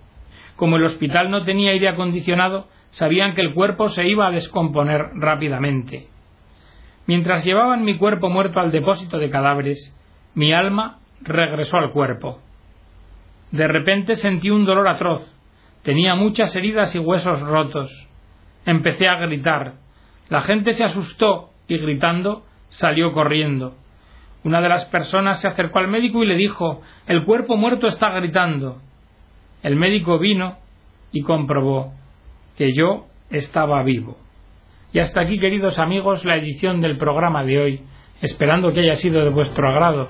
Como 0.56 0.76
el 0.76 0.84
hospital 0.84 1.32
no 1.32 1.44
tenía 1.46 1.72
aire 1.72 1.88
acondicionado, 1.88 2.68
sabían 2.92 3.34
que 3.34 3.42
el 3.42 3.54
cuerpo 3.54 3.90
se 3.90 4.08
iba 4.08 4.28
a 4.28 4.32
descomponer 4.32 5.02
rápidamente. 5.16 6.08
Mientras 7.08 7.44
llevaban 7.44 7.84
mi 7.84 7.98
cuerpo 7.98 8.30
muerto 8.30 8.60
al 8.60 8.72
depósito 8.72 9.18
de 9.18 9.32
cadáveres, 9.32 9.96
mi 10.36 10.54
alma 10.54 11.00
regresó 11.22 11.78
al 11.78 11.92
cuerpo. 11.92 12.40
De 13.52 13.68
repente 13.68 14.16
sentí 14.16 14.52
un 14.52 14.66
dolor 14.66 14.88
atroz. 14.88 15.36
Tenía 15.82 16.14
muchas 16.14 16.56
heridas 16.56 16.94
y 16.94 17.00
huesos 17.00 17.42
rotos. 17.42 17.92
Empecé 18.66 19.08
a 19.08 19.16
gritar. 19.16 19.76
La 20.30 20.44
gente 20.44 20.74
se 20.74 20.84
asustó 20.84 21.50
y 21.68 21.78
gritando 21.80 22.44
salió 22.68 23.12
corriendo. 23.14 23.76
Una 24.44 24.62
de 24.62 24.70
las 24.70 24.86
personas 24.86 25.42
se 25.42 25.48
acercó 25.48 25.80
al 25.80 25.88
médico 25.88 26.24
y 26.24 26.28
le 26.28 26.36
dijo 26.36 26.82
El 27.08 27.26
cuerpo 27.26 27.58
muerto 27.58 27.88
está 27.88 28.10
gritando. 28.12 28.82
El 29.64 29.76
médico 29.76 30.18
vino 30.18 30.58
y 31.12 31.22
comprobó 31.22 31.94
que 32.58 32.74
yo 32.74 33.08
estaba 33.30 33.84
vivo. 33.84 34.18
Y 34.94 35.00
hasta 35.00 35.22
aquí, 35.22 35.40
queridos 35.40 35.78
amigos, 35.78 36.26
la 36.26 36.38
edición 36.38 36.82
del 36.82 36.98
programa 36.98 37.44
de 37.44 37.60
hoy, 37.60 37.82
esperando 38.22 38.74
que 38.74 38.80
haya 38.82 38.96
sido 38.96 39.24
de 39.24 39.30
vuestro 39.30 39.70
agrado. 39.70 40.08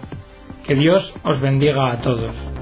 Que 0.65 0.75
Dios 0.75 1.13
os 1.23 1.41
bendiga 1.41 1.91
a 1.91 2.01
todos. 2.01 2.58